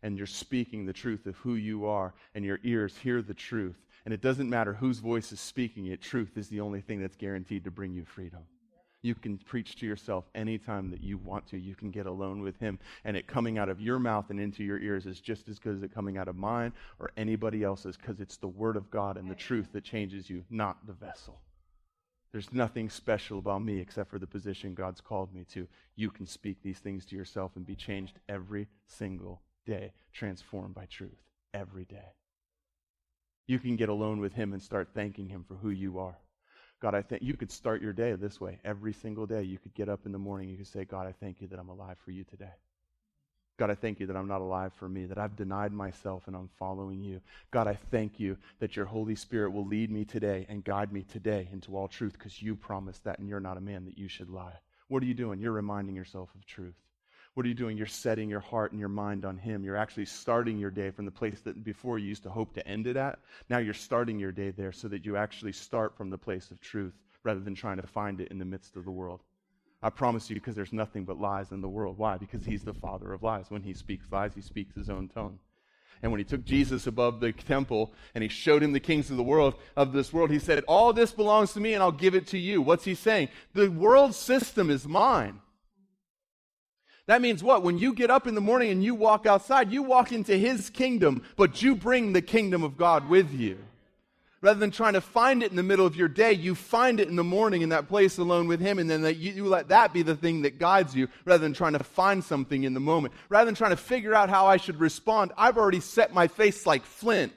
[0.02, 3.76] and you're speaking the truth of who you are and your ears hear the truth.
[4.04, 7.16] And it doesn't matter whose voice is speaking it, truth is the only thing that's
[7.16, 8.40] guaranteed to bring you freedom.
[9.02, 11.58] You can preach to yourself anytime that you want to.
[11.58, 12.78] You can get alone with Him.
[13.04, 15.74] And it coming out of your mouth and into your ears is just as good
[15.74, 19.16] as it coming out of mine or anybody else's because it's the Word of God
[19.16, 21.40] and the truth that changes you, not the vessel.
[22.32, 25.66] There's nothing special about me except for the position God's called me to.
[25.96, 30.86] You can speak these things to yourself and be changed every single day, transformed by
[30.86, 31.22] truth
[31.52, 32.14] every day.
[33.48, 36.18] You can get alone with Him and start thanking Him for who you are.
[36.80, 39.42] God, I think you could start your day this way every single day.
[39.42, 41.58] You could get up in the morning, you could say, God, I thank you that
[41.58, 42.54] I'm alive for you today.
[43.60, 46.34] God, I thank you that I'm not alive for me, that I've denied myself and
[46.34, 47.20] I'm following you.
[47.50, 51.02] God, I thank you that your Holy Spirit will lead me today and guide me
[51.02, 54.08] today into all truth because you promised that and you're not a man that you
[54.08, 54.54] should lie.
[54.88, 55.40] What are you doing?
[55.40, 56.74] You're reminding yourself of truth.
[57.34, 57.76] What are you doing?
[57.76, 59.62] You're setting your heart and your mind on Him.
[59.62, 62.66] You're actually starting your day from the place that before you used to hope to
[62.66, 63.18] end it at.
[63.50, 66.62] Now you're starting your day there so that you actually start from the place of
[66.62, 66.94] truth
[67.24, 69.20] rather than trying to find it in the midst of the world.
[69.82, 71.96] I promise you, because there's nothing but lies in the world.
[71.96, 72.18] Why?
[72.18, 73.46] Because he's the father of lies.
[73.48, 75.38] When he speaks lies, he speaks his own tone.
[76.02, 79.16] And when he took Jesus above the temple and he showed him the kings of
[79.16, 82.14] the world of this world, he said, All this belongs to me and I'll give
[82.14, 82.62] it to you.
[82.62, 83.28] What's he saying?
[83.54, 85.40] The world system is mine.
[87.06, 87.62] That means what?
[87.62, 90.70] When you get up in the morning and you walk outside, you walk into his
[90.70, 93.58] kingdom, but you bring the kingdom of God with you.
[94.42, 97.08] Rather than trying to find it in the middle of your day, you find it
[97.08, 99.68] in the morning in that place alone with Him, and then that you, you, let
[99.68, 102.80] that be the thing that guides you rather than trying to find something in the
[102.80, 103.12] moment.
[103.28, 106.64] Rather than trying to figure out how I should respond, I've already set my face
[106.64, 107.34] like flint.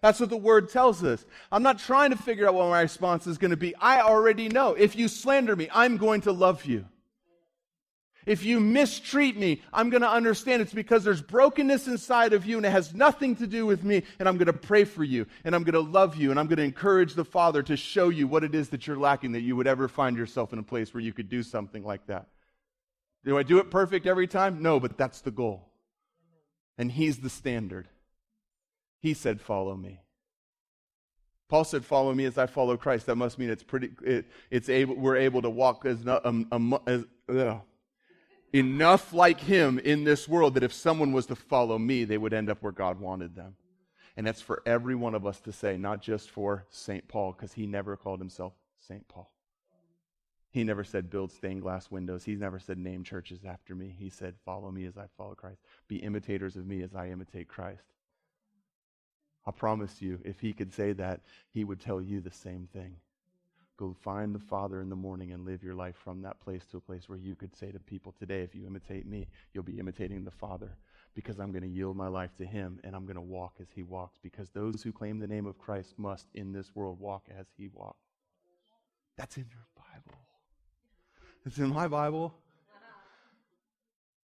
[0.00, 1.24] That's what the word tells us.
[1.52, 3.74] I'm not trying to figure out what my response is going to be.
[3.76, 4.74] I already know.
[4.74, 6.84] If you slander me, I'm going to love you.
[8.26, 12.56] If you mistreat me, I'm going to understand it's because there's brokenness inside of you
[12.56, 14.02] and it has nothing to do with me.
[14.18, 16.46] And I'm going to pray for you and I'm going to love you and I'm
[16.46, 19.42] going to encourage the Father to show you what it is that you're lacking that
[19.42, 22.28] you would ever find yourself in a place where you could do something like that.
[23.24, 24.62] Do I do it perfect every time?
[24.62, 25.68] No, but that's the goal.
[26.76, 27.88] And He's the standard.
[29.00, 30.00] He said, Follow me.
[31.48, 33.90] Paul said, "Follow me as I follow Christ." That must mean it's pretty.
[34.02, 34.96] It, it's able.
[34.96, 37.58] We're able to walk as, um, um, as uh,
[38.54, 42.32] enough like him in this world that if someone was to follow me, they would
[42.32, 43.56] end up where God wanted them.
[44.16, 47.08] And that's for every one of us to say, not just for St.
[47.08, 49.06] Paul, because he never called himself St.
[49.08, 49.28] Paul.
[50.52, 52.24] He never said, build stained glass windows.
[52.24, 53.92] He never said, name churches after me.
[53.98, 55.58] He said, follow me as I follow Christ.
[55.88, 57.82] Be imitators of me as I imitate Christ.
[59.44, 62.94] I promise you, if he could say that, he would tell you the same thing.
[63.76, 66.76] Go find the Father in the morning and live your life from that place to
[66.76, 69.78] a place where you could say to people today, if you imitate me, you'll be
[69.78, 70.76] imitating the Father
[71.14, 73.66] because I'm going to yield my life to Him and I'm going to walk as
[73.74, 77.26] He walks because those who claim the name of Christ must in this world walk
[77.36, 77.98] as He walked.
[79.16, 80.20] That's in your Bible.
[81.44, 82.34] It's in my Bible.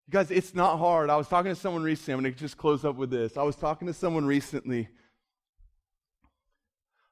[0.06, 1.10] You guys, it's not hard.
[1.10, 2.14] I was talking to someone recently.
[2.14, 3.36] I'm going to just close up with this.
[3.36, 4.88] I was talking to someone recently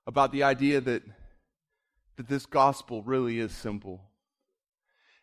[0.06, 1.02] about the idea that
[2.18, 4.02] that this gospel really is simple.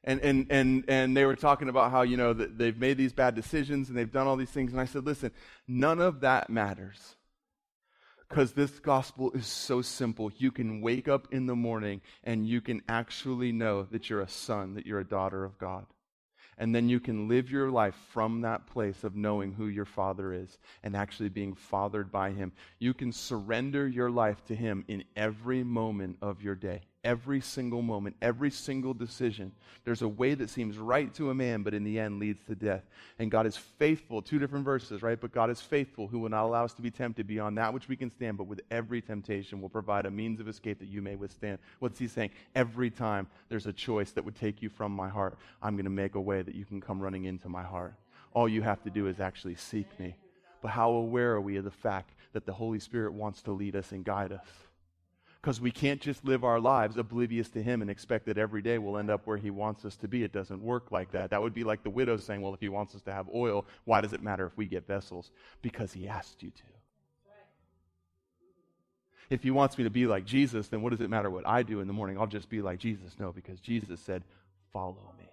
[0.03, 3.13] And, and, and, and they were talking about how, you know, that they've made these
[3.13, 4.71] bad decisions and they've done all these things.
[4.71, 5.31] And I said, listen,
[5.67, 7.15] none of that matters.
[8.27, 10.31] Because this gospel is so simple.
[10.37, 14.29] You can wake up in the morning and you can actually know that you're a
[14.29, 15.85] son, that you're a daughter of God.
[16.57, 20.33] And then you can live your life from that place of knowing who your Father
[20.33, 22.53] is and actually being fathered by Him.
[22.79, 27.81] You can surrender your life to Him in every moment of your day every single
[27.81, 29.53] moment, every single decision.
[29.85, 32.55] There's a way that seems right to a man, but in the end leads to
[32.55, 32.83] death.
[33.19, 34.21] And God is faithful.
[34.21, 35.21] Two different verses, right?
[35.21, 37.87] But God is faithful, who will not allow us to be tempted beyond that which
[37.87, 41.01] we can stand, but with every temptation will provide a means of escape that you
[41.01, 41.59] may withstand.
[41.79, 42.31] What's he saying?
[42.55, 45.91] Every time there's a choice that would take you from my heart, I'm going to
[45.91, 47.93] make a way that you can come running into my heart.
[48.33, 50.15] All you have to do is actually seek me.
[50.61, 53.75] But how aware are we of the fact that the Holy Spirit wants to lead
[53.75, 54.47] us and guide us?
[55.45, 58.79] Because we can't just live our lives oblivious to Him and expect that every day
[58.79, 60.23] we'll end up where He wants us to be.
[60.23, 61.29] It doesn't work like that.
[61.29, 63.63] That would be like the widow saying, Well, if He wants us to have oil,
[63.83, 65.29] why does it matter if we get vessels?
[65.61, 66.63] Because He asked you to.
[69.29, 71.61] If He wants me to be like Jesus, then what does it matter what I
[71.61, 72.17] do in the morning?
[72.17, 73.15] I'll just be like Jesus.
[73.19, 74.23] No, because Jesus said,
[74.73, 75.29] Follow me.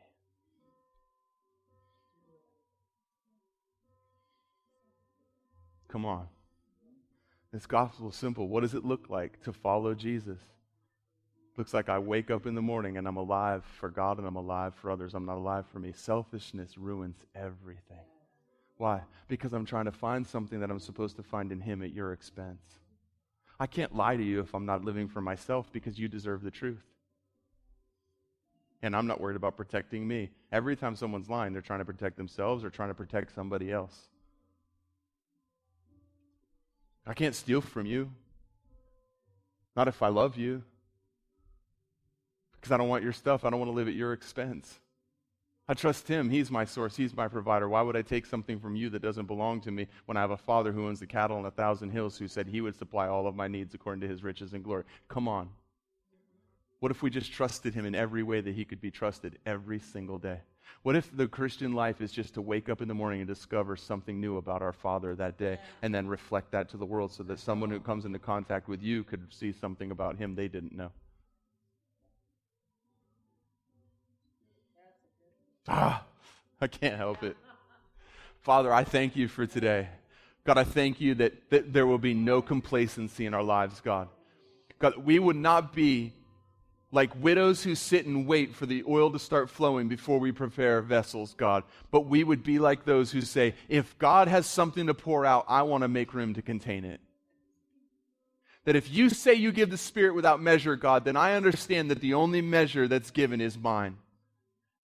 [5.88, 6.26] Come on.
[7.53, 8.48] This gospel is simple.
[8.48, 10.38] What does it look like to follow Jesus?
[11.59, 14.36] Looks like I wake up in the morning and I'm alive for God and I'm
[14.36, 15.12] alive for others.
[15.12, 15.92] I'm not alive for me.
[15.94, 18.07] Selfishness ruins everything.
[18.78, 19.03] Why?
[19.28, 22.14] Because I'm trying to find something that I'm supposed to find in Him at your
[22.14, 22.62] expense.
[23.61, 26.50] I can't lie to you if I'm not living for myself because you deserve the
[26.50, 26.82] truth.
[28.82, 30.30] And I'm not worried about protecting me.
[30.50, 34.09] Every time someone's lying, they're trying to protect themselves or trying to protect somebody else.
[37.07, 38.11] I can't steal from you.
[39.74, 40.62] Not if I love you.
[42.53, 43.44] Because I don't want your stuff.
[43.44, 44.78] I don't want to live at your expense.
[45.68, 46.28] I trust Him.
[46.30, 46.96] He's my source.
[46.96, 47.68] He's my provider.
[47.68, 50.30] Why would I take something from you that doesn't belong to me when I have
[50.30, 53.09] a Father who owns the cattle on a thousand hills who said He would supply
[53.09, 54.84] all of my needs according to His riches and glory?
[55.09, 55.48] Come on.
[56.80, 59.78] What if we just trusted Him in every way that He could be trusted every
[59.78, 60.40] single day?
[60.82, 63.76] What if the Christian life is just to wake up in the morning and discover
[63.76, 67.22] something new about our Father that day and then reflect that to the world so
[67.24, 70.74] that someone who comes into contact with you could see something about Him they didn't
[70.74, 70.90] know?
[75.68, 76.04] Ah,
[76.60, 77.36] I can't help it.
[78.40, 79.88] Father, I thank you for today.
[80.44, 84.08] God, I thank you that, that there will be no complacency in our lives, God.
[84.80, 86.12] God, we would not be
[86.93, 90.82] like widows who sit and wait for the oil to start flowing before we prepare
[90.82, 91.64] vessels, God.
[91.90, 95.47] But we would be like those who say, if God has something to pour out,
[95.49, 97.01] I want to make room to contain it.
[98.66, 102.01] That if you say you give the Spirit without measure, God, then I understand that
[102.01, 103.97] the only measure that's given is mine.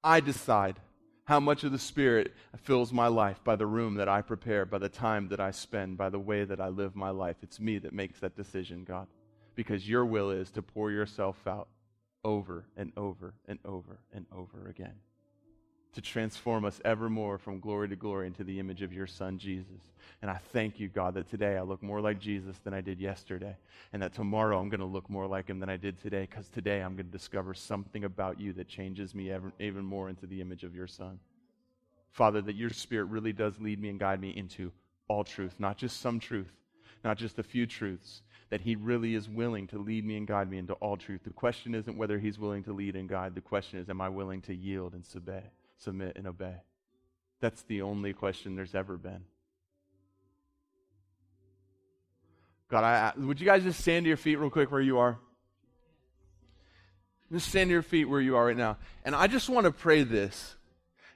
[0.02, 0.80] I decide
[1.24, 4.78] how much of the Spirit fills my life by the room that I prepare, by
[4.78, 7.36] the time that I spend, by the way that I live my life.
[7.42, 9.08] It's me that makes that decision, God,
[9.54, 11.68] because your will is to pour yourself out
[12.24, 14.94] over and over and over and over again.
[15.94, 19.38] To transform us ever more from glory to glory into the image of your Son,
[19.38, 19.80] Jesus.
[20.20, 23.00] And I thank you, God, that today I look more like Jesus than I did
[23.00, 23.56] yesterday.
[23.92, 26.48] And that tomorrow I'm going to look more like him than I did today, because
[26.48, 30.26] today I'm going to discover something about you that changes me ever, even more into
[30.26, 31.18] the image of your Son.
[32.12, 34.70] Father, that your Spirit really does lead me and guide me into
[35.08, 36.52] all truth, not just some truth,
[37.02, 40.50] not just a few truths, that He really is willing to lead me and guide
[40.50, 41.22] me into all truth.
[41.24, 43.34] The question isn't whether He's willing to lead and guide.
[43.34, 45.44] The question is, am I willing to yield and submit,
[45.78, 46.56] submit and obey?
[47.40, 49.24] That's the only question there's ever been.
[52.70, 55.18] God, I, would you guys just stand to your feet real quick where you are?
[57.32, 58.76] Just stand to your feet where you are right now.
[59.04, 60.54] And I just want to pray this.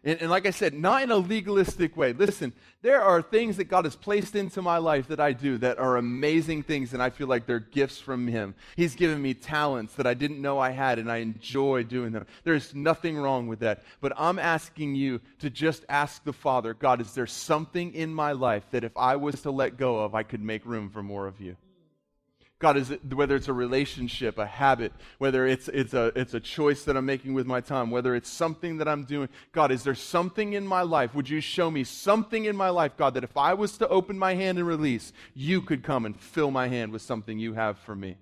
[0.05, 2.13] And, and, like I said, not in a legalistic way.
[2.13, 5.79] Listen, there are things that God has placed into my life that I do that
[5.79, 8.57] are amazing things, and I feel like they're gifts from Him.
[8.75, 12.27] He's given me talents that I didn't know I had, and I enjoy doing them.
[12.43, 13.85] There's nothing wrong with that.
[14.01, 18.33] But I'm asking you to just ask the Father God, is there something in my
[18.33, 21.29] life that if I was to let go of, I could make room for more
[21.29, 21.57] of you?
[22.63, 26.39] God, is it, whether it's a relationship, a habit, whether it's, it's, a, it's a
[26.39, 29.83] choice that I'm making with my time, whether it's something that I'm doing, God, is
[29.83, 31.13] there something in my life?
[31.13, 34.17] Would you show me something in my life, God, that if I was to open
[34.17, 37.79] my hand and release, you could come and fill my hand with something you have
[37.79, 38.17] for me?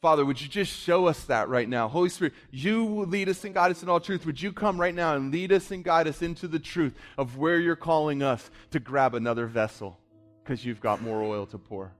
[0.00, 1.88] Father, would you just show us that right now?
[1.88, 4.24] Holy Spirit, you lead us and guide us in all truth.
[4.24, 7.36] Would you come right now and lead us and guide us into the truth of
[7.36, 9.98] where you're calling us to grab another vessel
[10.42, 11.92] because you've got more oil to pour?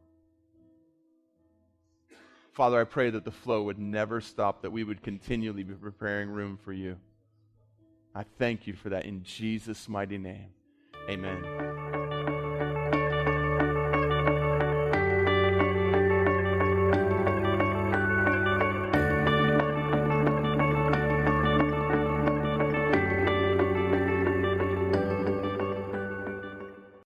[2.59, 6.29] Father, I pray that the flow would never stop, that we would continually be preparing
[6.29, 6.97] room for you.
[8.17, 10.49] I thank you for that in Jesus' mighty name.
[11.09, 11.98] Amen.